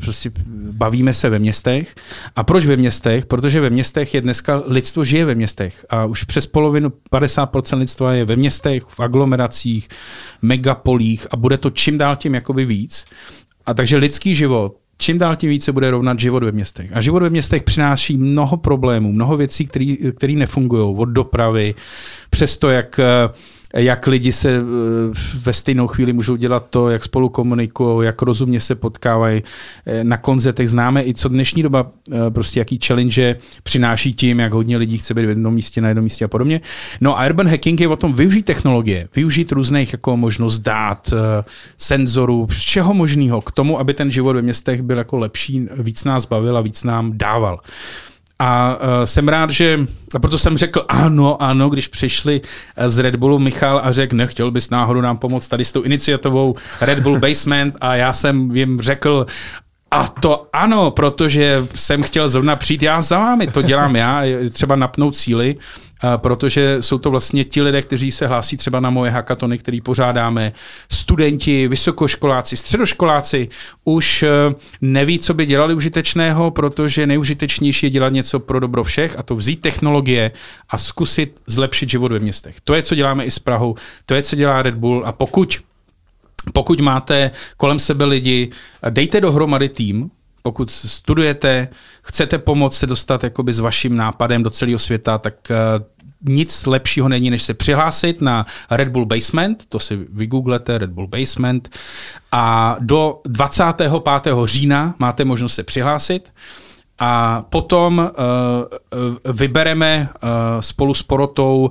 [0.00, 0.30] prostě
[0.72, 1.94] bavíme se ve městech.
[2.36, 3.26] A proč ve městech?
[3.26, 8.12] Protože ve městech je dneska, lidstvo žije ve městech a už přes polovinu, 50% lidstva
[8.12, 9.88] je ve městech, v aglomeracích,
[10.42, 13.04] megapolích a bude to čím dál tím jakoby víc.
[13.66, 16.90] A takže lidský život čím dál tím více bude rovnat život ve městech.
[16.94, 19.66] A život ve městech přináší mnoho problémů, mnoho věcí,
[20.16, 21.74] které nefungují, od dopravy,
[22.30, 23.00] přes to, jak
[23.72, 24.60] jak lidi se eh,
[25.38, 29.42] ve stejnou chvíli můžou dělat to, jak spolu komunikují, jak rozumně se potkávají
[29.86, 30.70] eh, na koncertech.
[30.70, 35.14] Známe i co dnešní doba, eh, prostě jaký challenge přináší tím, jak hodně lidí chce
[35.14, 36.60] být v jednom místě, na jednom místě a podobně.
[37.00, 41.14] No a urban hacking je o tom využít technologie, využít různých jako možnost dát,
[41.76, 46.26] senzorů, všeho možného k tomu, aby ten život ve městech byl jako lepší, víc nás
[46.26, 47.60] bavil a víc nám dával.
[48.44, 49.80] A uh, jsem rád, že,
[50.14, 52.40] a proto jsem řekl ano, ano, když přišli
[52.76, 55.82] e, z Red Bullu Michal a řekl, nechtěl bys náhodou nám pomoct tady s tou
[55.82, 57.76] iniciativou Red Bull Basement?
[57.80, 59.26] A já jsem jim řekl,
[59.90, 64.76] a to ano, protože jsem chtěl zrovna přijít já za vámi, to dělám já, třeba
[64.76, 65.56] napnout síly
[66.16, 70.52] protože jsou to vlastně ti lidé, kteří se hlásí třeba na moje hackatony, který pořádáme.
[70.88, 73.48] Studenti, vysokoškoláci, středoškoláci
[73.84, 74.28] už eh,
[74.80, 79.36] neví, co by dělali užitečného, protože nejužitečnější je dělat něco pro dobro všech a to
[79.36, 80.30] vzít technologie
[80.68, 82.56] a zkusit zlepšit život ve městech.
[82.64, 83.74] To je, co děláme i s Prahou,
[84.06, 85.58] to je, co dělá Red Bull a pokud
[86.52, 88.50] pokud máte kolem sebe lidi,
[88.90, 90.10] dejte dohromady tým,
[90.42, 91.68] pokud studujete,
[92.02, 95.84] chcete pomoct se dostat jakoby s vaším nápadem do celého světa, tak uh,
[96.24, 101.06] nic lepšího není, než se přihlásit na Red Bull Basement, to si vygooglete, Red Bull
[101.06, 101.78] Basement,
[102.32, 103.92] a do 25.
[104.44, 106.32] října máte možnost se přihlásit.
[106.98, 110.28] A potom uh, vybereme uh,
[110.60, 111.70] spolu s porotou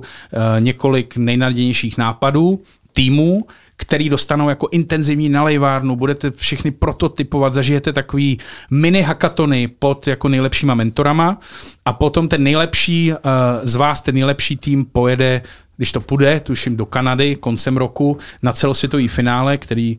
[0.60, 2.62] několik nejnadějnějších nápadů,
[2.92, 8.38] týmů, který dostanou jako intenzivní nalejvárnu, budete všechny prototypovat, zažijete takový
[8.70, 11.40] mini hackatony pod jako nejlepšíma mentorama
[11.84, 13.18] a potom ten nejlepší uh,
[13.62, 15.42] z vás, ten nejlepší tým pojede
[15.76, 19.98] když to půjde, tuším do Kanady koncem roku na celosvětový finále, který,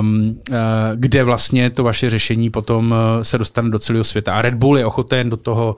[0.00, 0.56] um, uh,
[0.94, 4.34] kde vlastně to vaše řešení potom uh, se dostane do celého světa.
[4.34, 5.76] A Red Bull je ochoten do toho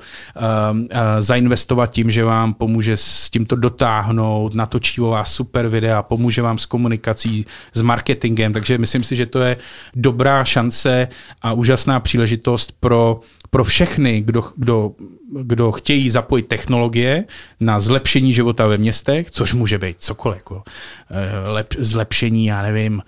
[0.70, 0.88] um, uh,
[1.18, 6.58] zainvestovat tím, že vám pomůže s tímto dotáhnout, natočí o vás super videa, pomůže vám
[6.58, 9.56] s komunikací, s marketingem, takže myslím si, že to je
[9.94, 11.08] dobrá šance
[11.42, 14.92] a úžasná příležitost pro pro všechny, kdo, kdo,
[15.32, 17.24] kdo chtějí zapojit technologie
[17.60, 20.62] na zlepšení života ve městech, což může být cokoliv, jako
[21.10, 23.02] eh, lep, zlepšení, já nevím,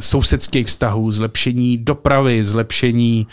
[0.00, 3.26] sousedských vztahů, zlepšení dopravy, zlepšení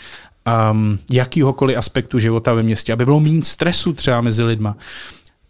[0.72, 4.76] um, jakýhokoliv aspektu života ve městě, aby bylo méně stresu třeba mezi lidma.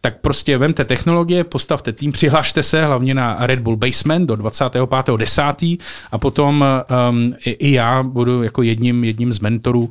[0.01, 5.79] Tak prostě vemte technologie, postavte tým, přihlašte se hlavně na Red Bull Basement do 25.10.
[6.13, 6.65] a potom
[7.11, 9.91] um, i, i já budu jako jedním, jedním z mentorů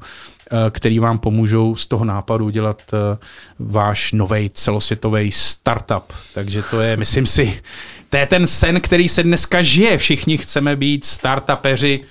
[0.69, 3.17] který vám pomůžou z toho nápadu udělat eh,
[3.59, 6.13] váš nový celosvětový startup.
[6.33, 7.61] Takže to je, myslím si,
[8.09, 9.97] to je ten sen, který se dneska žije.
[9.97, 12.03] Všichni chceme být startupeři.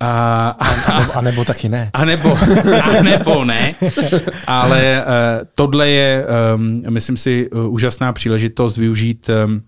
[0.00, 1.90] A, a, a, a nebo taky ne.
[1.92, 2.38] A nebo,
[2.82, 3.72] a nebo ne.
[4.46, 9.62] Ale uh, tohle je, um, myslím si, uh, úžasná příležitost využít um,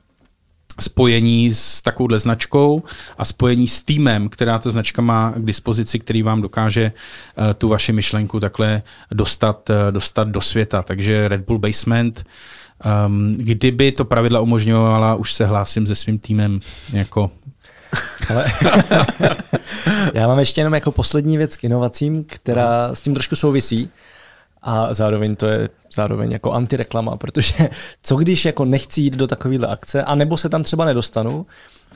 [0.81, 2.83] spojení s takovouhle značkou
[3.19, 6.93] a spojení s týmem, která ta značka má k dispozici, který vám dokáže
[7.39, 10.83] uh, tu vaši myšlenku takhle dostat, uh, dostat do světa.
[10.83, 12.27] Takže Red Bull Basement,
[13.07, 16.61] um, kdyby to pravidla umožňovala, už se hlásím se svým týmem
[16.93, 17.31] jako
[18.31, 18.45] ale
[20.15, 23.91] já mám ještě jenom jako poslední věc k inovacím, která s tím trošku souvisí
[24.69, 27.55] a zároveň to je zároveň jako antireklama, protože
[28.03, 31.47] co když jako nechci jít do takovéhle akce, anebo se tam třeba nedostanu,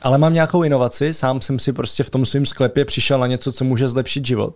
[0.01, 3.51] ale mám nějakou inovaci, sám jsem si prostě v tom svém sklepě přišel na něco,
[3.51, 4.55] co může zlepšit život,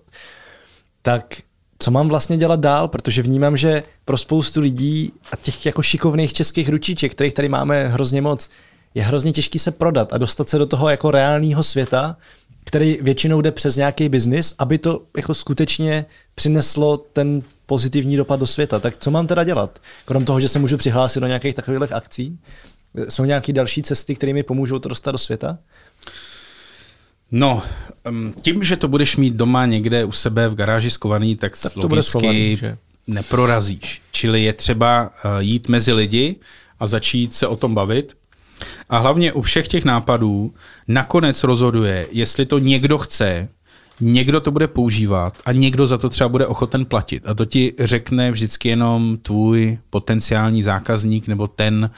[1.01, 1.35] tak
[1.79, 6.33] co mám vlastně dělat dál, protože vnímám, že pro spoustu lidí a těch jako šikovných
[6.33, 8.49] českých ručiček, kterých tady máme hrozně moc,
[8.95, 12.17] je hrozně těžký se prodat a dostat se do toho jako reálného světa,
[12.63, 16.05] který většinou jde přes nějaký biznis, aby to jako skutečně
[16.35, 18.79] přineslo ten pozitivní dopad do světa.
[18.79, 19.79] Tak co mám teda dělat?
[20.05, 22.39] Krom toho, že se můžu přihlásit do nějakých takových akcí,
[23.09, 25.57] jsou nějaké další cesty, které mi pomůžou to dostat do světa?
[27.31, 27.63] No,
[28.41, 31.79] tím, že to budeš mít doma někde u sebe v garáži skovaný, tak, tak to
[31.79, 32.77] logicky skovaný, že?
[33.07, 34.01] neprorazíš.
[34.11, 36.35] Čili je třeba eh, jít mezi lidi
[36.79, 38.17] a začít se o tom bavit.
[38.89, 40.53] A hlavně u všech těch nápadů
[40.87, 43.49] nakonec rozhoduje, jestli to někdo chce,
[43.99, 47.23] někdo to bude používat a někdo za to třeba bude ochoten platit.
[47.25, 51.89] A to ti řekne vždycky jenom tvůj potenciální zákazník nebo ten,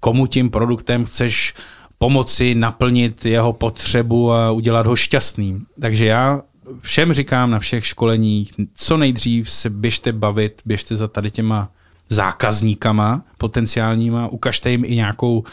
[0.00, 1.54] komu tím produktem chceš
[1.98, 5.66] pomoci naplnit jeho potřebu a udělat ho šťastným.
[5.80, 6.42] Takže já
[6.80, 11.68] všem říkám na všech školeních, co nejdřív se běžte bavit, běžte za tady těma
[12.08, 15.44] zákazníkama potenciálníma, ukažte jim i nějakou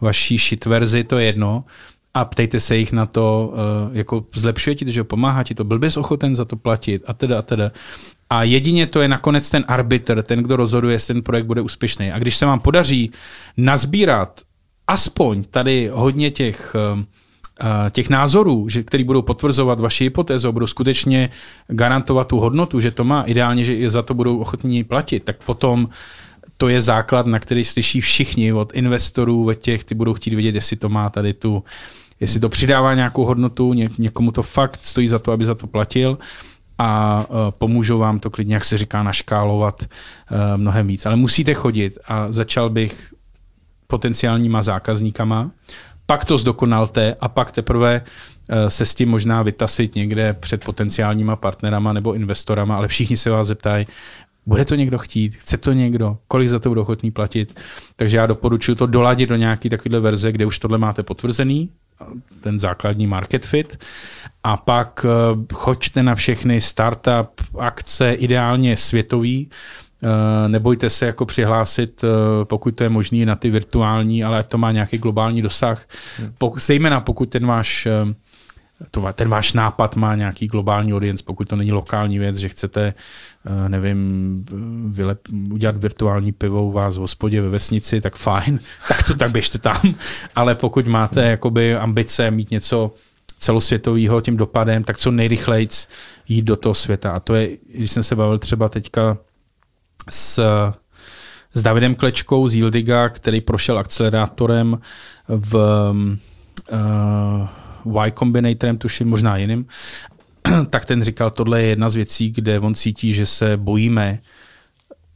[0.00, 1.64] vaší shit verzi, to je jedno,
[2.14, 5.64] a ptejte se jich na to, uh, jako zlepšuje ti to, že pomáhá ti to,
[5.64, 7.72] byl bys ochoten za to platit a teda a teda.
[8.30, 12.12] A jedině to je nakonec ten arbitr, ten, kdo rozhoduje, jestli ten projekt bude úspěšný.
[12.12, 13.10] A když se vám podaří
[13.56, 14.40] nazbírat
[14.86, 17.02] aspoň tady hodně těch uh,
[17.90, 21.30] těch názorů, že, který budou potvrzovat vaši hypotézu, budou skutečně
[21.68, 25.88] garantovat tu hodnotu, že to má, ideálně, že za to budou ochotní platit, tak potom
[26.56, 30.54] to je základ, na který slyší všichni od investorů, od těch, ty budou chtít vědět,
[30.54, 31.64] jestli to má tady tu,
[32.22, 35.66] jestli to přidává nějakou hodnotu, ně, někomu to fakt stojí za to, aby za to
[35.66, 36.18] platil
[36.78, 41.06] a uh, pomůžou vám to klidně, jak se říká, naškálovat uh, mnohem víc.
[41.06, 43.14] Ale musíte chodit a začal bych
[43.86, 45.50] potenciálníma zákazníkama,
[46.06, 48.02] pak to zdokonalte a pak teprve
[48.48, 53.30] eh, se s tím možná vytasit někde před potenciálníma partnerama nebo investorama, ale všichni se
[53.30, 53.86] vás zeptají,
[54.46, 57.60] bude to někdo chtít, chce to někdo, kolik za to budou ochotní platit.
[57.96, 61.70] Takže já doporučuji to doladit do nějaké takové verze, kde už tohle máte potvrzený,
[62.40, 63.78] ten základní market fit.
[64.44, 69.50] A pak eh, choďte na všechny startup akce, ideálně světový,
[70.04, 74.58] Eh, nebojte se jako přihlásit, eh, pokud to je možné, na ty virtuální, ale to
[74.58, 75.86] má nějaký globální dosah.
[76.18, 76.52] Hmm.
[76.56, 77.88] Zejména pokud ten váš
[78.90, 82.94] to, ten váš nápad má nějaký globální audience, pokud to není lokální věc, že chcete,
[83.68, 84.44] nevím,
[84.86, 85.20] vylep,
[85.52, 88.58] udělat virtuální pivo u vás v hospodě ve vesnici, tak fajn,
[88.88, 89.94] tak to tak běžte tam.
[90.34, 92.94] Ale pokud máte jakoby ambice mít něco
[93.38, 95.68] celosvětového tím dopadem, tak co nejrychleji
[96.28, 97.12] jít do toho světa.
[97.12, 99.18] A to je, když jsem se bavil třeba teďka
[100.10, 100.40] s,
[101.54, 104.78] s Davidem Klečkou z Yieldiga, který prošel akcelerátorem
[105.28, 105.54] v
[106.72, 107.46] uh,
[107.86, 109.66] Y Combinatorem, tuším možná jiným,
[110.70, 114.18] tak ten říkal, tohle je jedna z věcí, kde on cítí, že se bojíme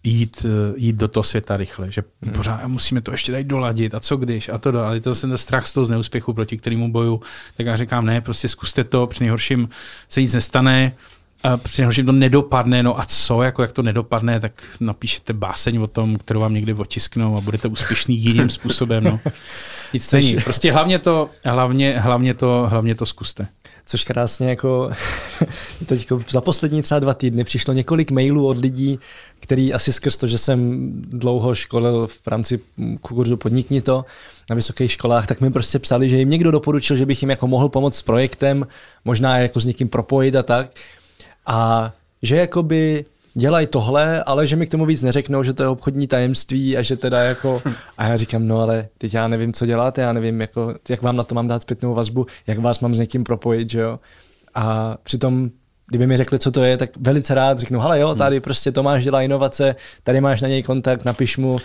[0.06, 0.46] jít,
[0.76, 2.32] jít do toho světa rychle, že hmm.
[2.32, 5.38] pořád musíme to ještě tady doladit a co když a to, ale to je ten
[5.38, 7.20] strach z toho z neúspěchu, proti kterému boju,
[7.56, 9.68] tak já říkám, ne, prostě zkuste to, při nejhorším
[10.08, 10.92] se nic nestane,
[11.46, 15.86] a při to nedopadne, no a co, jako jak to nedopadne, tak napíšete báseň o
[15.86, 19.20] tom, kterou vám někdy otisknou a budete úspěšný jiným způsobem, no.
[19.92, 20.36] Nic není.
[20.44, 23.46] Prostě hlavně to, hlavně, hlavně to, hlavně to zkuste.
[23.86, 24.90] Což krásně jako
[25.86, 28.98] teď za poslední třeba dva týdny přišlo několik mailů od lidí,
[29.40, 32.60] který asi skrz to, že jsem dlouho školil v rámci
[33.00, 34.04] kurzu Podnikni to
[34.50, 37.46] na vysokých školách, tak mi prostě psali, že jim někdo doporučil, že bych jim jako
[37.46, 38.66] mohl pomoct s projektem,
[39.04, 40.70] možná jako s někým propojit a tak.
[41.46, 41.92] A
[42.22, 46.06] že jakoby dělají tohle, ale že mi k tomu víc neřeknou, že to je obchodní
[46.06, 47.62] tajemství a že teda jako...
[47.98, 51.16] A já říkám, no ale teď já nevím, co děláte, já nevím, jako, jak vám
[51.16, 54.00] na to mám dát zpětnou vazbu, jak vás mám s někým propojit, že jo.
[54.54, 55.50] A přitom
[55.88, 59.04] kdyby mi řekli, co to je, tak velice rád řeknu, hele jo, tady prostě Tomáš
[59.04, 61.58] dělá inovace, tady máš na něj kontakt, napiš mu,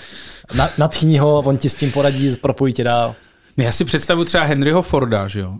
[0.57, 3.15] na, natchní ho, on ti s tím poradí, propojí tě dál.
[3.57, 5.53] Já si představu třeba Henryho Forda, že jo?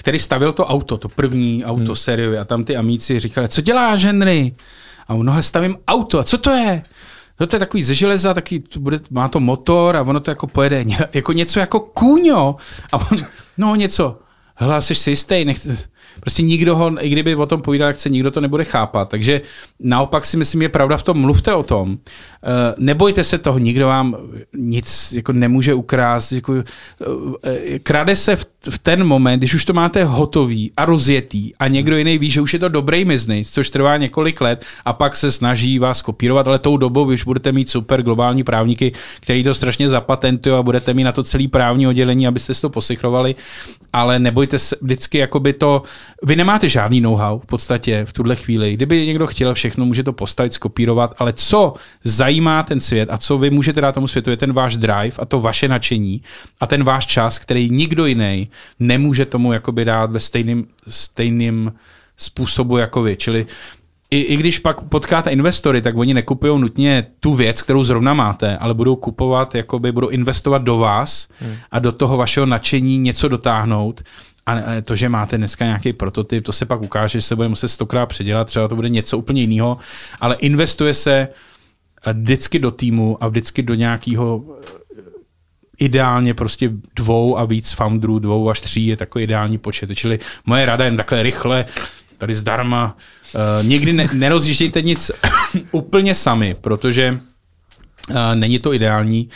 [0.00, 1.96] Který stavil to auto, to první auto hmm.
[1.96, 4.54] sériově a tam ty amíci říkali, co děláš, Henry?
[5.08, 6.82] A on, no stavím auto, a co to je?
[7.40, 10.46] No to je takový ze železa, taky bude, má to motor a ono to jako
[10.46, 12.56] pojede jako něco jako kůňo.
[12.92, 13.18] A on,
[13.58, 14.18] no něco,
[14.54, 15.78] hele, jsi si jistý, nechci,
[16.20, 19.08] prostě nikdo ho, i kdyby o tom povídal, jak chce, nikdo to nebude chápat.
[19.08, 19.40] Takže
[19.80, 21.98] naopak si myslím, je pravda v tom, mluvte o tom.
[22.44, 24.16] Eh, Nebojte se toho, nikdo vám
[24.56, 26.32] nic jako nemůže ukrást.
[26.32, 26.54] Jako,
[27.44, 31.68] eh, krade se v, v ten moment, když už to máte hotový a rozjetý a
[31.68, 35.16] někdo jiný ví, že už je to dobrý biznis, což trvá několik let a pak
[35.16, 39.44] se snaží vás kopírovat, ale tou dobou vy už budete mít super globální právníky, který
[39.44, 43.34] to strašně zapatentují a budete mít na to celý právní oddělení, abyste si to posychrovali,
[43.92, 45.82] ale nebojte se vždycky jakoby to,
[46.22, 48.74] vy nemáte žádný know-how v podstatě v tuhle chvíli.
[48.74, 51.74] Kdyby někdo chtěl všechno, může to postavit, skopírovat, ale co
[52.04, 55.24] zajímá ten svět a co vy můžete dát tomu světu, je ten váš drive a
[55.24, 56.22] to vaše nadšení
[56.60, 61.72] a ten váš čas, který nikdo jiný nemůže tomu jakoby dát ve stejným, stejným
[62.16, 63.16] způsobu jako vy.
[63.16, 63.46] Čili
[64.10, 68.56] i, i když pak potkáte investory, tak oni nekupují nutně tu věc, kterou zrovna máte,
[68.56, 71.28] ale budou kupovat, jakoby budou investovat do vás
[71.70, 74.02] a do toho vašeho nadšení něco dotáhnout.
[74.46, 77.68] A to, že máte dneska nějaký prototyp, to se pak ukáže, že se bude muset
[77.68, 79.78] stokrát předělat, třeba to bude něco úplně jiného,
[80.20, 81.28] ale investuje se
[82.12, 84.44] vždycky do týmu a vždycky do nějakého
[85.78, 89.94] ideálně prostě dvou a víc founderů, dvou až tří je takový ideální počet.
[89.94, 91.64] Čili moje rada jen takhle rychle,
[92.18, 92.96] tady zdarma,
[93.34, 95.10] uh, nikdy ne, nerozjíždějte nic
[95.72, 97.20] úplně sami, protože
[98.10, 99.28] Uh, není to ideální,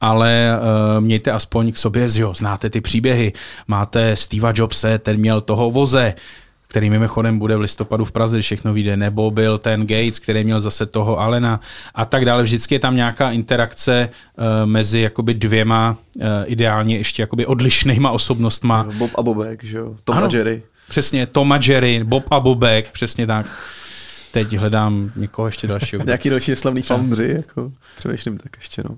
[0.00, 3.32] ale uh, mějte aspoň k sobě, jo, znáte ty příběhy.
[3.68, 6.14] Máte Steva Jobse, ten měl toho voze,
[6.68, 10.44] který mimochodem bude v listopadu v Praze, když všechno vyjde, nebo byl ten Gates, který
[10.44, 11.60] měl zase toho Alena
[11.94, 12.42] a tak dále.
[12.42, 18.86] Vždycky je tam nějaká interakce uh, mezi jakoby dvěma uh, ideálně ještě jakoby odlišnýma osobnostma.
[18.98, 19.94] Bob a Bobek, že jo?
[20.04, 20.26] Tom Ano.
[20.26, 20.62] a Jerry.
[20.88, 23.46] Přesně, Tom a Jerry, Bob a Bobek, přesně tak.
[24.32, 26.02] Teď hledám někoho ještě dalšího.
[26.06, 28.96] Nějaký další slavný foundry, jako přemýšlím tak ještě, no.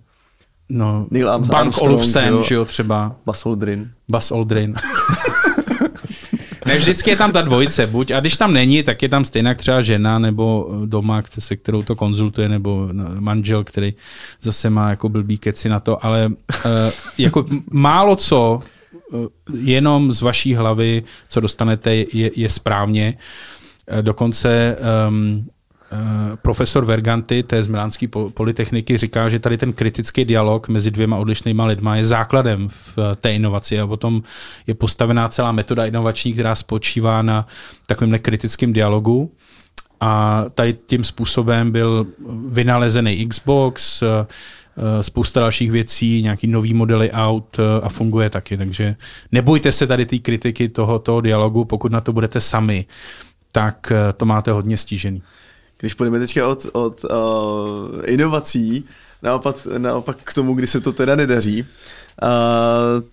[0.68, 2.64] No, Neil Arm- Bank Armstrong, Olufsen, že jo.
[2.64, 3.16] třeba.
[3.26, 3.90] Buzz Aldrin.
[4.08, 4.74] Buzz Aldrin.
[6.66, 9.54] ne, vždycky je tam ta dvojice, buď, a když tam není, tak je tam stejně
[9.54, 13.94] třeba žena nebo eh, doma, se kterou to konzultuje, nebo no, manžel, který
[14.42, 16.32] zase má jako blbý keci na to, ale uh,
[17.18, 18.60] jako málo co,
[19.54, 23.18] jenom z vaší hlavy, co dostanete, je, je správně.
[23.88, 24.76] Eh, Dokonce
[25.08, 25.48] um,
[26.42, 31.16] profesor Verganti, té z Milánské po- polytechniky, říká, že tady ten kritický dialog mezi dvěma
[31.16, 34.22] odlišnýma lidma je základem v eh, té inovaci a potom
[34.66, 37.46] je postavená celá metoda inovační, která spočívá na
[37.86, 39.32] takovémhle kritickém dialogu.
[40.00, 42.06] A tady tím způsobem byl
[42.48, 44.26] vynalezený Xbox, eh, eh,
[45.00, 48.56] spousta dalších věcí, nějaký nový modely aut eh, a funguje taky.
[48.56, 48.96] Takže
[49.32, 52.86] nebojte se tady té kritiky tohoto dialogu, pokud na to budete sami,
[53.52, 55.22] tak eh, to máte hodně stížený.
[55.78, 58.84] Když půjdeme teďka od, od uh, inovací,
[59.22, 61.64] naopak, naopak k tomu, kdy se to teda nedaří,
[62.22, 62.28] uh,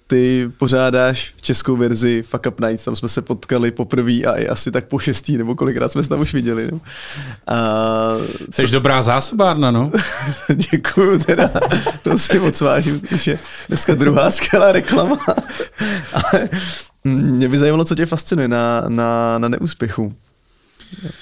[0.07, 4.71] ty pořádáš českou verzi Fuck Up Nights, tam jsme se potkali poprvé a i asi
[4.71, 6.69] tak po šestý, nebo kolikrát jsme se tam už viděli.
[6.71, 6.77] No.
[6.77, 9.91] Uh, Jsi dobrá zásobárna, no?
[10.71, 11.49] Děkuju teda,
[12.03, 15.17] to si moc vážím, je dneska druhá skvělá reklama.
[16.13, 16.49] Ale
[17.03, 20.13] mě by zajímalo, co tě fascinuje na, na, na neúspěchu.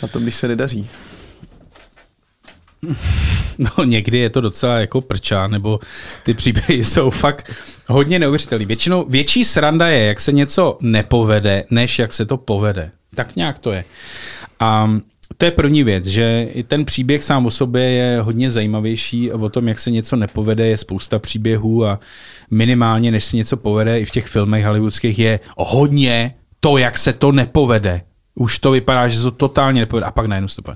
[0.02, 0.90] Na tom, když se nedaří.
[3.78, 5.80] No někdy je to docela jako prčá, nebo
[6.24, 7.52] ty příběhy jsou fakt
[7.88, 8.66] hodně neuvěřitelné.
[8.66, 12.92] Většinou větší sranda je, jak se něco nepovede, než jak se to povede.
[13.16, 13.84] Tak nějak to je.
[14.60, 14.92] A
[15.38, 19.68] to je první věc, že ten příběh sám o sobě je hodně zajímavější o tom,
[19.68, 22.00] jak se něco nepovede, je spousta příběhů a
[22.52, 27.14] minimálně, než se něco povede, i v těch filmech hollywoodských je hodně to, jak se
[27.14, 28.02] to nepovede.
[28.36, 30.74] Už to vypadá, že to totálně nepovede a pak najednou se to.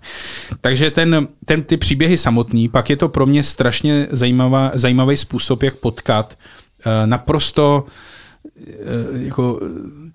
[0.62, 5.64] Takže ten, ten, ty příběhy samotný, pak je to pro mě strašně zajímavá, zajímavý způsob,
[5.64, 6.38] jak potkat
[6.86, 7.86] eh, naprosto
[8.68, 8.74] eh,
[9.14, 9.60] jako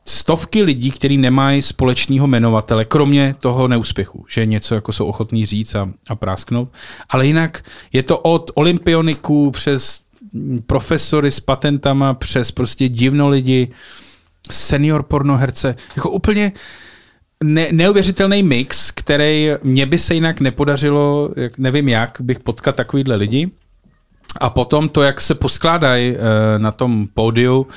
[0.05, 5.75] stovky lidí, kteří nemají společného jmenovatele, kromě toho neúspěchu, že něco jako jsou ochotní říct
[5.75, 6.69] a, a prásknout.
[7.09, 10.03] Ale jinak je to od olympioniků přes
[10.67, 13.69] profesory s patentama, přes prostě divno lidi,
[14.51, 16.53] senior pornoherce, jako úplně
[17.45, 23.51] ne, neuvěřitelný mix, který mě by se jinak nepodařilo, nevím jak, bych potkat takovýhle lidi.
[24.37, 26.19] A potom to, jak se poskládají uh,
[26.59, 27.69] na tom pódiu, uh,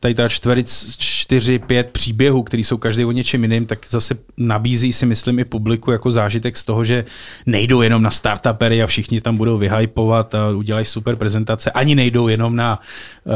[0.00, 4.92] tady ta čtveric, čtyři, pět příběhů, které jsou každý o něčem jiným, tak zase nabízí
[4.92, 7.04] si, myslím, i publiku jako zážitek z toho, že
[7.46, 12.28] nejdou jenom na startupery a všichni tam budou vyhypovat a udělají super prezentace, ani nejdou
[12.28, 12.80] jenom na,
[13.24, 13.32] uh,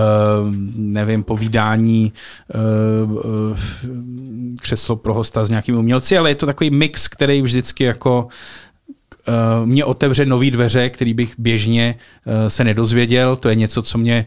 [0.77, 2.13] nevím, povídání
[4.61, 8.29] křeslo pro hosta s nějakými umělci, ale je to takový mix, který vždycky jako
[9.29, 11.95] uh, mě otevře nový dveře, který bych běžně
[12.27, 13.37] uh, se nedozvěděl.
[13.37, 14.27] To je něco, co mě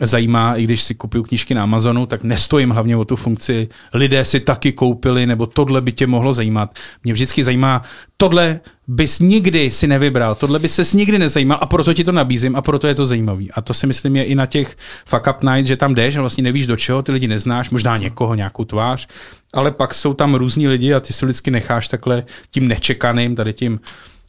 [0.00, 3.68] zajímá, i když si kupuju knížky na Amazonu, tak nestojím hlavně o tu funkci.
[3.94, 6.78] Lidé si taky koupili, nebo tohle by tě mohlo zajímat.
[7.04, 7.82] Mě vždycky zajímá,
[8.16, 12.56] tohle bys nikdy si nevybral, tohle by ses nikdy nezajímal a proto ti to nabízím
[12.56, 13.52] a proto je to zajímavý.
[13.52, 14.76] A to si myslím je i na těch
[15.06, 17.96] fuck up nights, že tam jdeš a vlastně nevíš do čeho, ty lidi neznáš, možná
[17.96, 19.08] někoho, nějakou tvář,
[19.52, 23.52] ale pak jsou tam různí lidi a ty si vždycky necháš takhle tím nečekaným, tady
[23.52, 23.80] tím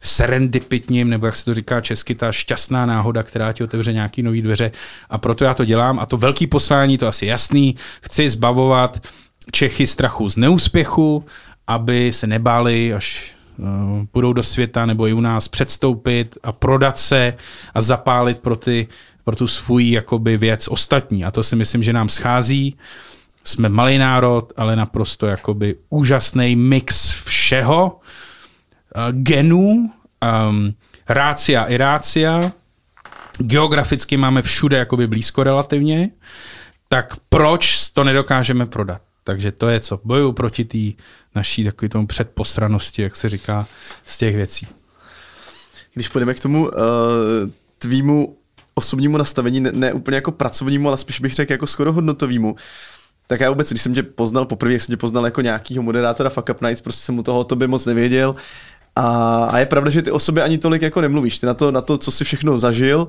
[0.06, 4.42] serendipitním, nebo jak se to říká česky, ta šťastná náhoda, která ti otevře nějaký nový
[4.42, 4.70] dveře.
[5.10, 5.98] A proto já to dělám.
[5.98, 9.00] A to velký poslání, to asi jasný, chci zbavovat
[9.52, 11.24] Čechy strachu z neúspěchu,
[11.66, 13.66] aby se nebáli, až uh,
[14.10, 17.34] půjdou do světa nebo i u nás předstoupit a prodat se
[17.74, 18.88] a zapálit pro, ty,
[19.24, 21.24] pro tu svůj jakoby věc ostatní.
[21.24, 22.76] A to si myslím, že nám schází.
[23.44, 28.00] Jsme malý národ, ale naprosto jakoby úžasný mix všeho
[28.96, 29.90] Eh, genů,
[30.48, 30.74] um,
[31.08, 32.52] rácia i rácia,
[33.38, 36.10] geograficky máme všude jakoby blízko relativně,
[36.88, 39.02] tak proč to nedokážeme prodat?
[39.24, 40.00] Takže to je co.
[40.04, 41.02] Bojuju proti té
[41.34, 43.66] naší takový tomu předpostranosti, jak se říká,
[44.04, 44.66] z těch věcí.
[45.94, 46.72] Když půjdeme k tomu uh,
[47.78, 48.36] tvýmu
[48.74, 52.56] osobnímu nastavení, ne, ne úplně jako pracovnímu, ale spíš bych řekl jako skoro hodnotovýmu,
[53.26, 56.48] tak já vůbec, když jsem tě poznal poprvé, jsem tě poznal jako nějakýho moderátora Fuck
[56.50, 58.36] Up Nights, prostě jsem mu toho to by moc nevěděl.
[58.96, 61.38] A, a je pravda, že ty o sobě ani tolik jako nemluvíš.
[61.38, 63.08] Ty na to, na to, co jsi všechno zažil,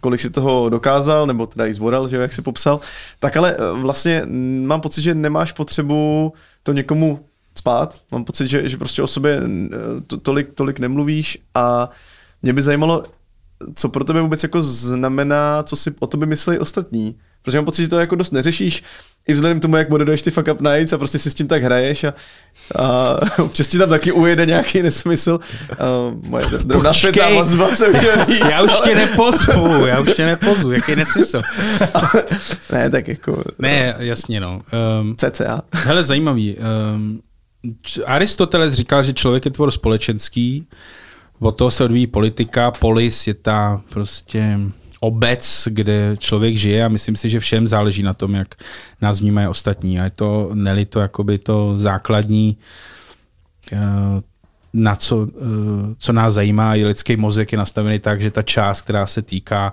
[0.00, 2.80] kolik si toho dokázal, nebo teda i zvoral, že jak si popsal,
[3.18, 4.22] tak ale eh, vlastně
[4.64, 6.32] mám pocit, že nemáš potřebu
[6.62, 7.24] to někomu
[7.54, 7.98] spát.
[8.12, 11.90] Mám pocit, že, že prostě o sobě eh, to, tolik, tolik nemluvíš a
[12.42, 13.04] mě by zajímalo,
[13.74, 17.16] co pro tebe vůbec jako znamená, co si o tobě myslí ostatní.
[17.42, 18.82] Protože mám pocit, že to jako dost neřešíš,
[19.28, 21.48] i vzhledem k tomu, jak moderuješ ty fuck up nights a prostě si s tím
[21.48, 22.14] tak hraješ a,
[22.78, 25.40] a občas ti tam taky ujede nějaký nesmysl.
[25.70, 25.84] A
[26.22, 28.06] moje drobná zpětná vazba se už
[28.50, 31.42] Já už tě nepozvu, já už tě nepozvu, jaký nesmysl.
[32.72, 33.44] ne, tak jako...
[33.58, 34.60] Ne, jasně no.
[35.00, 35.62] Um, CCA.
[35.72, 36.56] Hele, zajímavý.
[36.94, 37.20] Um,
[38.06, 40.66] Aristoteles říkal, že člověk je tvor společenský,
[41.38, 44.58] od toho se odvíjí politika, polis je ta prostě
[45.00, 48.54] obec, kde člověk žije a myslím si, že všem záleží na tom, jak
[49.02, 50.00] nás vnímají ostatní.
[50.00, 52.56] A je to, neli to jakoby to základní,
[53.72, 53.78] eh,
[54.72, 58.80] na co, eh, co nás zajímá, je lidský mozek je nastavený tak, že ta část,
[58.80, 59.72] která se týká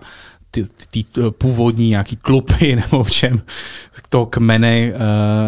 [0.54, 3.42] ty, ty, ty původní nějaký klupy nebo v čem
[4.10, 4.98] to kmene uh,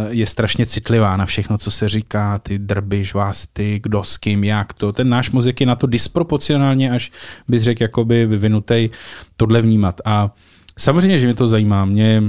[0.09, 4.73] je strašně citlivá na všechno, co se říká, ty drby, žvásty, kdo s kým, jak
[4.73, 4.91] to.
[4.91, 7.11] Ten náš mozek je na to disproporcionálně, až
[7.47, 8.89] bys řekl, jakoby vyvinutej
[9.37, 10.01] tohle vnímat.
[10.05, 10.31] A
[10.77, 11.85] samozřejmě, že mě to zajímá.
[11.85, 12.23] Mě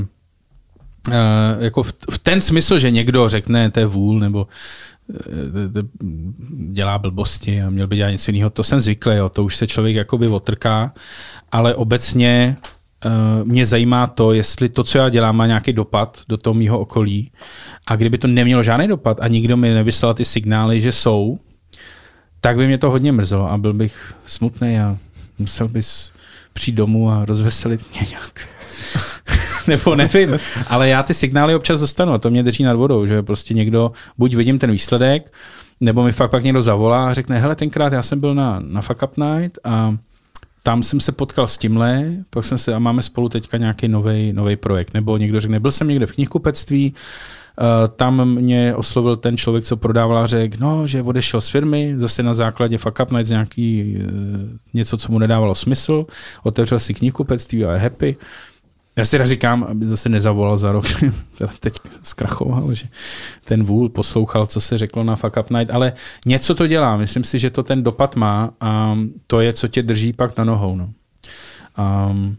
[1.09, 1.14] uh,
[1.59, 4.47] jako v, v ten smysl, že někdo řekne, to je vůl, nebo
[6.72, 9.66] dělá blbosti a měl by dělat něco jiného, to jsem zvyklý, jo, to už se
[9.66, 10.94] člověk jakoby otrká,
[11.52, 12.57] ale obecně
[13.04, 16.80] uh, mě zajímá to, jestli to, co já dělám, má nějaký dopad do toho mýho
[16.80, 17.30] okolí.
[17.86, 21.38] A kdyby to nemělo žádný dopad a nikdo mi nevyslal ty signály, že jsou,
[22.40, 24.96] tak by mě to hodně mrzelo a byl bych smutný a
[25.38, 26.12] musel bys
[26.52, 28.55] přijít domů a rozveselit mě nějak.
[29.69, 30.39] Nebo nevím,
[30.69, 33.93] ale já ty signály občas dostanu a to mě drží nad vodou, že prostě někdo,
[34.19, 35.33] buď vidím ten výsledek,
[35.81, 38.81] nebo mi fakt pak někdo zavolá a řekne, hele, tenkrát já jsem byl na, na
[38.81, 39.97] Fuck Up Night a
[40.62, 43.89] tam jsem se potkal s tímhle, pak jsem se, a máme spolu teďka nějaký
[44.33, 44.95] nový projekt.
[44.95, 46.95] Nebo někdo řekne, byl jsem někde v knihkupectví,
[47.61, 51.95] Uh, tam mě oslovil ten člověk, co prodával a řekl, no, že odešel z firmy,
[51.97, 54.11] zase na základě fuck up nights nějaký uh,
[54.75, 56.07] něco, co mu nedávalo smysl,
[56.43, 58.17] otevřel si knihkupectví a je happy.
[58.97, 60.84] Já si teda říkám, aby zase nezavolal za rok,
[61.61, 62.86] teď zkrachoval, že
[63.44, 65.92] ten vůl poslouchal, co se řeklo na Fuck Up Night, ale
[66.26, 66.97] něco to dělá.
[66.97, 70.44] Myslím si, že to ten dopad má a to je, co tě drží pak na
[70.44, 70.76] nohou.
[70.76, 70.88] No.
[72.09, 72.36] Um,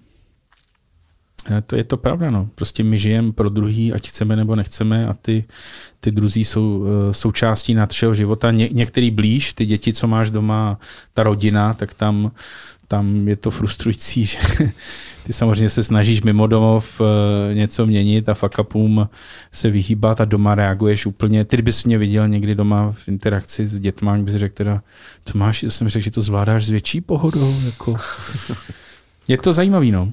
[1.66, 2.50] to je to pravda, no.
[2.56, 5.44] Prostě my žijeme pro druhý, ať chceme nebo nechceme a ty,
[6.00, 8.52] ty druzí jsou uh, součástí našeho života.
[8.52, 10.80] Ně, některý blíž, ty děti, co máš doma,
[11.14, 12.32] ta rodina, tak tam,
[12.88, 14.38] tam je to frustrující, že
[15.24, 17.08] ty samozřejmě se snažíš mimo domov uh,
[17.54, 19.10] něco měnit a fakapům
[19.52, 21.46] se vyhýbat a doma reaguješ úplně.
[21.46, 24.82] Ty bys mě viděl někdy doma v interakci s dětma, bys řekl teda,
[25.24, 27.56] Tomáš, jsem řekl, že to zvládáš s větší pohodou.
[27.66, 27.96] Jako.
[29.28, 30.12] Je to zajímavý, no.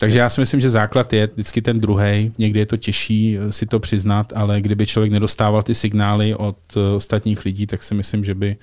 [0.00, 2.32] Takže já si myslím, že základ je vždycky ten druhý.
[2.38, 6.56] Někdy je to těžší eh, si to přiznat, ale kdyby člověk nedostával ty signály od
[6.76, 8.56] eh, ostatních lidí, tak si myslím, že by,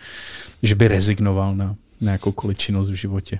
[0.64, 3.40] že by rezignoval na, na jakoukoliv činnost v životě.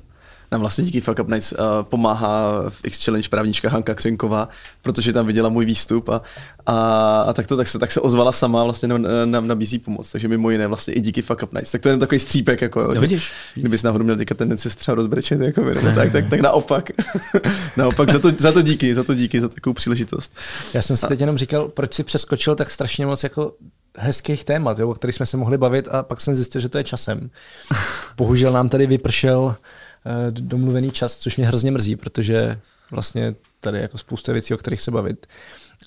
[0.52, 4.50] Nám vlastně díky Fuck Up Nights uh, pomáhá v X Challenge právnička Hanka Křenková,
[4.82, 6.22] protože tam viděla můj výstup a,
[6.66, 10.12] a, a tak to tak se, tak se ozvala sama vlastně nám, nám nabízí pomoc,
[10.12, 11.72] takže mimo jiné vlastně i díky Fuck Up Nights.
[11.72, 13.32] Tak to je jen takový střípek, jako jo, no, vidíš.
[13.56, 16.90] kdybys náhodou měl teďka tendenci třeba rozbrečet, jako vy, nebo tak, tak, tak, naopak.
[17.78, 20.36] naopak za to, za to díky, za to díky, za takovou příležitost.
[20.74, 23.54] Já jsem si teď jenom říkal, proč si přeskočil tak strašně moc jako
[23.98, 26.78] hezkých témat, jo, o kterých jsme se mohli bavit a pak jsem zjistil, že to
[26.78, 27.30] je časem.
[28.18, 29.87] Bohužel nám tady vypršel eh,
[30.30, 32.60] domluvený čas, což mě hrozně mrzí, protože
[32.92, 35.28] vlastně tady je jako spousta věcí, o kterých se bavit.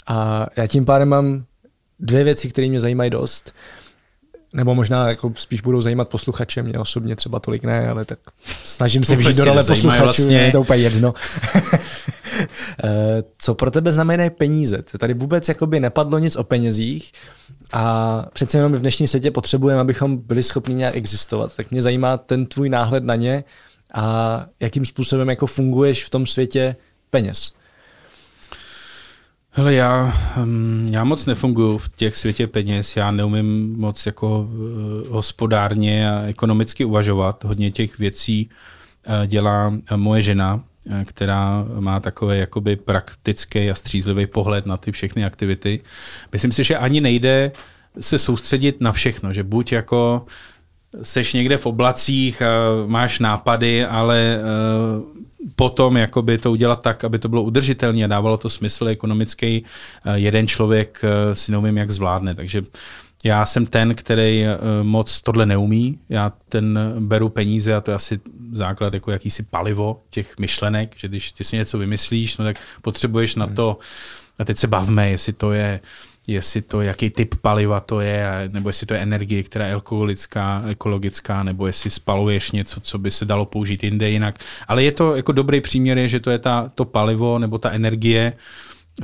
[0.06, 1.44] A já tím pádem mám
[2.00, 3.54] dvě věci, které mě zajímají dost.
[4.54, 8.18] Nebo možná jako spíš budou zajímat posluchače, mě osobně třeba tolik ne, ale tak
[8.64, 10.38] snažím se vžít do role posluchačů, vlastně.
[10.38, 11.14] je to úplně jedno.
[12.84, 14.82] Eh, co pro tebe znamenají peníze?
[14.98, 17.12] Tady vůbec jakoby nepadlo nic o penězích
[17.72, 21.56] a přece jenom v dnešním světě potřebujeme, abychom byli schopni nějak existovat.
[21.56, 23.44] Tak mě zajímá ten tvůj náhled na ně
[23.94, 26.76] a jakým způsobem jako funguješ v tom světě
[27.10, 27.52] peněz.
[29.50, 35.14] Hele, já, hm, já moc nefunguji v těch světě peněz, já neumím moc jako uh,
[35.14, 37.44] hospodárně a ekonomicky uvažovat.
[37.44, 38.50] Hodně těch věcí
[39.08, 40.64] uh, dělá moje žena,
[41.04, 45.80] která má takový jakoby praktický a střízlivý pohled na ty všechny aktivity.
[46.32, 47.52] Myslím si, že ani nejde
[48.00, 50.26] se soustředit na všechno, že buď jako
[51.02, 52.42] seš někde v oblacích
[52.86, 54.40] máš nápady, ale
[55.56, 59.64] potom jakoby to udělat tak, aby to bylo udržitelné a dávalo to smysl ekonomický,
[60.04, 62.34] eh, jeden člověk eh, si neumím, jak zvládne.
[62.34, 62.62] Takže
[63.24, 64.44] já jsem ten, který
[64.82, 65.98] moc tohle neumí.
[66.08, 68.20] Já ten beru peníze a to je asi
[68.52, 73.34] základ jako jakýsi palivo těch myšlenek, že když ty si něco vymyslíš, no tak potřebuješ
[73.34, 73.78] na to,
[74.38, 75.80] a teď se bavme, jestli to je
[76.26, 80.62] jestli to, jaký typ paliva to je, nebo jestli to je energie, která je ekologická,
[80.68, 84.38] ekologická, nebo jestli spaluješ něco, co by se dalo použít jinde jinak.
[84.68, 87.70] Ale je to jako dobrý příměr, je, že to je ta, to palivo nebo ta
[87.70, 88.32] energie,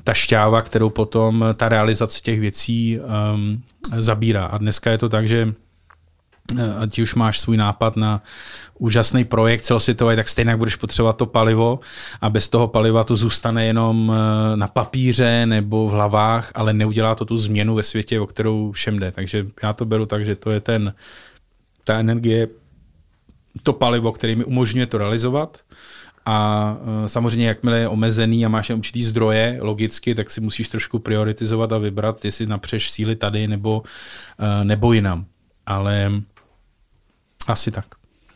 [0.05, 3.62] ta šťáva, kterou potom ta realizace těch věcí um,
[3.97, 4.45] zabírá.
[4.45, 5.55] A dneska je to tak, že
[6.79, 8.23] ať už máš svůj nápad na
[8.79, 11.81] úžasný projekt celosvětový, tak stejně budeš potřebovat to palivo
[12.21, 17.15] a bez toho paliva to zůstane jenom eh, na papíře nebo v hlavách, ale neudělá
[17.15, 19.13] to tu změnu ve světě, o kterou všem jde.
[19.13, 20.95] Takže já to beru tak, že to je ten,
[21.85, 22.49] ta energie,
[23.63, 25.61] to palivo, který mi umožňuje to realizovat.
[26.27, 30.99] A eh, samozřejmě, jakmile je omezený a máš určitý zdroje, logicky, tak si musíš trošku
[30.99, 33.83] prioritizovat a vybrat, jestli napřeš síly tady nebo,
[34.39, 35.25] eh, nebo jinam.
[35.67, 36.11] Ale
[37.47, 37.87] asi tak.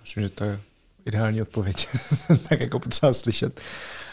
[0.00, 0.60] Myslím, že to je
[1.06, 1.88] ideální odpověď.
[2.48, 3.60] tak jako potřeba slyšet.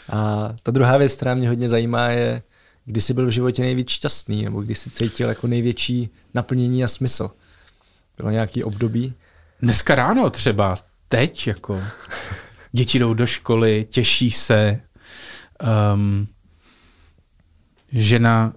[0.08, 2.42] A ta druhá věc, která mě hodně zajímá, je,
[2.84, 6.88] kdy jsi byl v životě nejvíc šťastný, nebo kdy jsi cítil jako největší naplnění a
[6.88, 7.30] smysl.
[8.16, 9.14] Bylo nějaký období?
[9.62, 10.76] Dneska ráno třeba,
[11.08, 11.82] teď jako.
[12.72, 14.80] Děti jdou do školy, těší se.
[15.94, 16.28] Um,
[17.92, 18.52] žena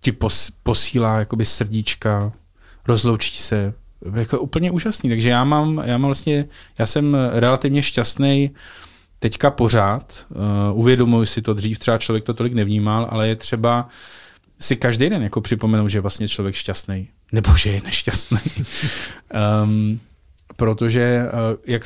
[0.00, 2.32] ti pos, posílá jakoby srdíčka,
[2.86, 3.74] rozloučí se,
[4.14, 5.10] jako úplně úžasný.
[5.10, 6.44] Takže já mám, já mám vlastně,
[6.78, 8.50] já jsem relativně šťastný
[9.18, 10.26] teďka pořád.
[10.30, 13.88] Uh, uvědomuji si to, dřív třeba člověk to tolik nevnímal, ale je třeba
[14.60, 17.08] si každý den jako připomenout, že je vlastně člověk šťastný.
[17.32, 18.38] Nebo že je nešťastný.
[19.64, 20.00] um,
[20.56, 21.82] protože uh, jak,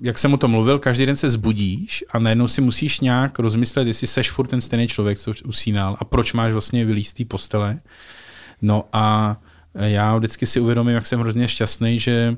[0.00, 3.86] jak jsem o tom mluvil, každý den se zbudíš a najednou si musíš nějak rozmyslet,
[3.86, 7.80] jestli seš furt ten stejný člověk, co usínal a proč máš vlastně vylíst postele.
[8.62, 9.36] No a
[9.74, 12.36] já vždycky si uvědomím, jak jsem hrozně šťastný, že,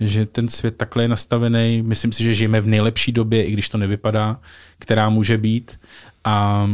[0.00, 1.82] že ten svět takhle je nastavený.
[1.82, 4.40] Myslím si, že žijeme v nejlepší době, i když to nevypadá,
[4.78, 5.78] která může být.
[6.24, 6.66] A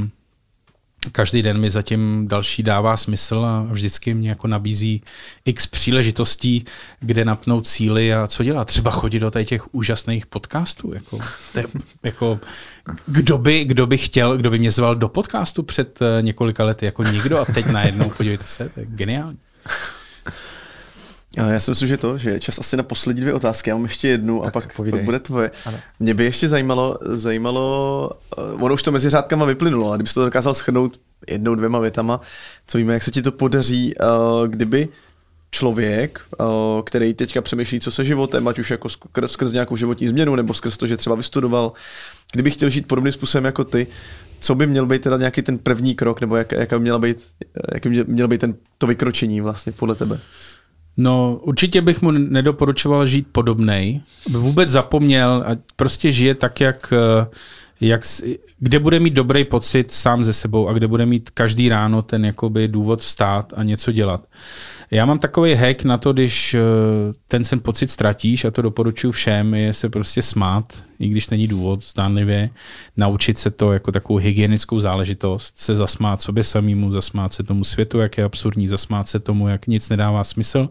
[1.12, 5.02] každý den mi zatím další dává smysl a vždycky mě jako nabízí
[5.44, 6.64] x příležitostí,
[7.00, 8.64] kde napnout cíly a co dělat.
[8.64, 10.92] Třeba chodit do těch úžasných podcastů.
[10.94, 11.18] Jako,
[11.52, 11.64] te,
[12.02, 12.40] jako,
[13.06, 16.86] kdo, by, kdo by chtěl, kdo by mě zval do podcastu před eh, několika lety,
[16.86, 19.38] jako nikdo a teď najednou, podívejte se, to je geniální.
[21.36, 23.70] Já si myslím, že to, že je čas asi na poslední dvě otázky.
[23.70, 25.50] Já mám ještě jednu tak a pak, pak bude tvoje.
[25.64, 25.78] Ano.
[26.00, 28.10] Mě by ještě zajímalo, zajímalo,
[28.54, 32.20] uh, ono už to mezi řádkama vyplynulo, ale kdybyste to dokázal schrnout jednou, dvěma větama,
[32.66, 34.88] co víme, jak se ti to podaří, uh, kdyby
[35.50, 36.46] člověk, uh,
[36.82, 40.54] který teďka přemýšlí, co se životem, ať už jako skrz, skrz nějakou životní změnu, nebo
[40.54, 41.72] skrz to, že třeba vystudoval,
[42.32, 43.86] kdyby chtěl žít podobným způsobem jako ty,
[44.40, 47.16] co by měl být teda nějaký ten první krok, nebo jak, by měla být,
[47.74, 50.18] jak by měl být ten, to vykročení vlastně podle tebe?
[50.96, 56.92] No, určitě bych mu nedoporučoval žít podobnej, vůbec zapomněl a prostě žije tak, jak,
[57.80, 58.02] jak,
[58.58, 62.24] kde bude mít dobrý pocit sám ze sebou a kde bude mít každý ráno ten
[62.24, 64.24] jakoby důvod vstát a něco dělat.
[64.90, 66.60] Já mám takový hack na to, když eh,
[67.28, 71.46] ten sen pocit ztratíš, a to doporučuji všem, je se prostě smát, i když není
[71.46, 72.50] důvod, zdánlivě,
[72.96, 77.98] naučit se to jako takovou hygienickou záležitost, se zasmát sobě samýmu, zasmát se tomu světu,
[77.98, 80.68] jak je absurdní, zasmát se tomu, jak nic nedává smysl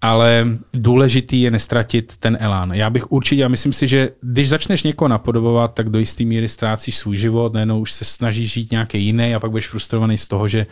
[0.00, 2.72] ale důležitý je nestratit ten elán.
[2.72, 6.48] Já bych určitě, já myslím si, že když začneš někoho napodobovat, tak do jisté míry
[6.48, 10.26] ztrácíš svůj život, najednou už se snažíš žít nějaký jiný a pak budeš frustrovaný z
[10.26, 10.66] toho, že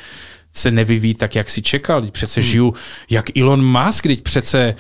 [0.53, 2.01] se nevyvíjí tak, jak si čekal.
[2.01, 2.51] Teď přece hmm.
[2.51, 2.75] žiju
[3.11, 4.75] jak Elon Musk, teď přece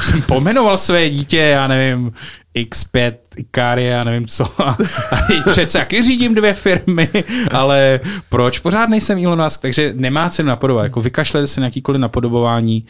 [0.00, 2.12] jsem pomenoval své dítě, já nevím,
[2.56, 4.62] X5, Ikari, já nevím co.
[4.62, 4.70] A,
[5.12, 7.08] a teď přece taky řídím dvě firmy,
[7.50, 8.58] ale proč?
[8.58, 10.84] Pořád nejsem Elon Musk, takže nemá cenu napodobovat.
[10.84, 12.86] Jako vykašlete se na jakýkoliv napodobování,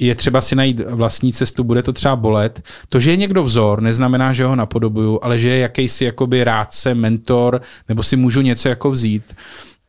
[0.00, 2.62] je třeba si najít vlastní cestu, bude to třeba bolet.
[2.88, 6.94] To, že je někdo vzor, neznamená, že ho napodobuju, ale že je jakýsi jakoby rádce,
[6.94, 9.36] mentor, nebo si můžu něco jako vzít.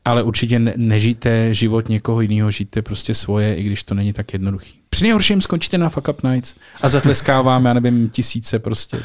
[0.05, 4.33] Ale určitě ne- nežijte život někoho jiného, žijte prostě svoje, i když to není tak
[4.33, 4.79] jednoduchý.
[4.89, 8.97] Při nejhorším skončíte na Fuck Up Nights a zatleskáváme, já nevím, tisíce prostě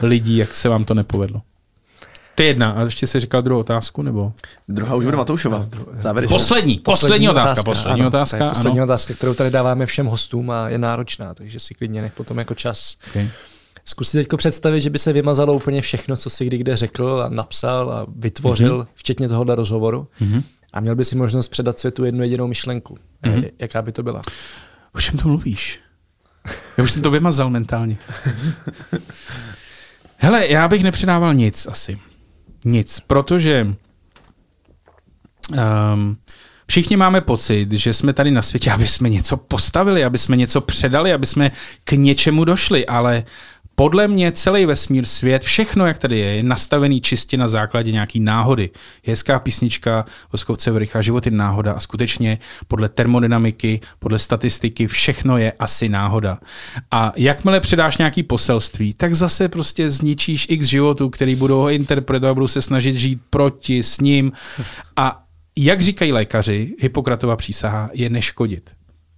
[0.00, 1.42] lidí, jak se vám to nepovedlo.
[2.38, 2.70] To je jedna.
[2.70, 4.32] A ještě se říkal druhou otázku, nebo?
[4.68, 5.66] Druhá už bude Matoušova.
[5.98, 6.34] Závěrečná.
[6.34, 8.84] Poslední, poslední, otázka, poslední ano, otázka, je poslední ano.
[8.84, 12.54] otázka, kterou tady dáváme všem hostům a je náročná, takže si klidně nech potom jako
[12.54, 12.96] čas.
[13.08, 13.30] Okay.
[13.84, 17.22] Zkus si teď představit, že by se vymazalo úplně všechno, co si kdy kde řekl
[17.26, 18.86] a napsal a vytvořil, mm-hmm.
[18.94, 20.08] včetně tohohle rozhovoru.
[20.20, 20.42] Mm-hmm.
[20.72, 22.98] A měl by si možnost předat světu jednu jedinou myšlenku.
[23.24, 23.50] Mm-hmm.
[23.58, 24.20] Jaká by to byla?
[24.94, 25.80] O čem to mluvíš?
[26.76, 27.98] Já už jsem to vymazal mentálně.
[30.16, 31.98] Hele, já bych nepředával nic asi.
[32.68, 33.74] Nic, protože
[35.94, 36.16] um,
[36.66, 40.60] všichni máme pocit, že jsme tady na světě, aby jsme něco postavili, aby jsme něco
[40.60, 41.50] předali, aby jsme
[41.84, 43.24] k něčemu došli, ale
[43.78, 48.20] podle mě celý vesmír, svět, všechno, jak tady je, je nastavený čistě na základě nějaký
[48.20, 48.70] náhody.
[49.06, 52.38] Je hezká písnička Voskovce Vricha, život je náhoda a skutečně
[52.68, 56.38] podle termodynamiky, podle statistiky, všechno je asi náhoda.
[56.90, 62.34] A jakmile předáš nějaký poselství, tak zase prostě zničíš x životů, který budou ho interpretovat,
[62.34, 64.32] budou se snažit žít proti s ním.
[64.96, 65.22] A
[65.56, 68.70] jak říkají lékaři, Hippokratova přísaha je neškodit.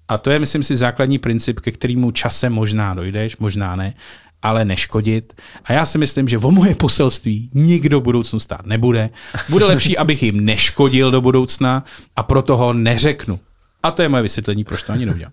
[0.08, 3.94] A to je, myslím si, základní princip, ke kterému časem možná dojdeš, možná ne,
[4.42, 5.32] ale neškodit.
[5.64, 9.10] A já si myslím, že o moje poselství nikdo v budoucnu stát nebude.
[9.48, 11.84] Bude lepší, abych jim neškodil do budoucna
[12.16, 13.40] a proto ho neřeknu.
[13.82, 15.32] A to je moje vysvětlení, proč to ani neudělám.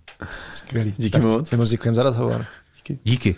[0.53, 0.93] Skvělý.
[0.97, 1.51] Díky moc.
[1.51, 2.45] My moc děkujeme za rozhovor.
[3.03, 3.35] Díky.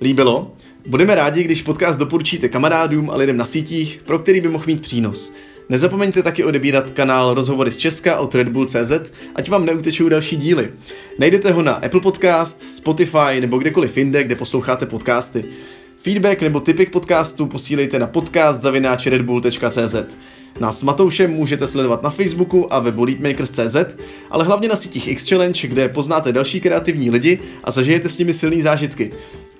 [0.00, 0.52] Líbilo?
[0.86, 4.82] Budeme rádi, když podcast doporučíte kamarádům a lidem na sítích, pro který by mohl mít
[4.82, 5.32] přínos.
[5.68, 10.36] Nezapomeňte taky odebírat kanál Rozhovory z Česka od Red Bull CZ, ať vám neutečou další
[10.36, 10.70] díly.
[11.18, 15.44] Najdete ho na Apple Podcast, Spotify nebo kdekoliv jinde, kde posloucháte podcasty.
[15.98, 18.64] Feedback nebo tipy k podcastu posílejte na podcast
[19.06, 19.96] redbull.cz.
[20.60, 23.76] Nás s Matoušem můžete sledovat na Facebooku a webu Leapmakers.cz,
[24.30, 28.62] ale hlavně na sítích X-Challenge, kde poznáte další kreativní lidi a zažijete s nimi silné
[28.62, 29.12] zážitky.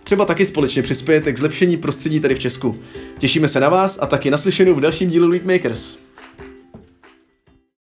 [0.05, 2.83] Třeba taky společně přispějete k zlepšení prostředí tady v Česku.
[3.19, 5.97] Těšíme se na vás a taky naslyšenou v dalším dílu Leapmakers.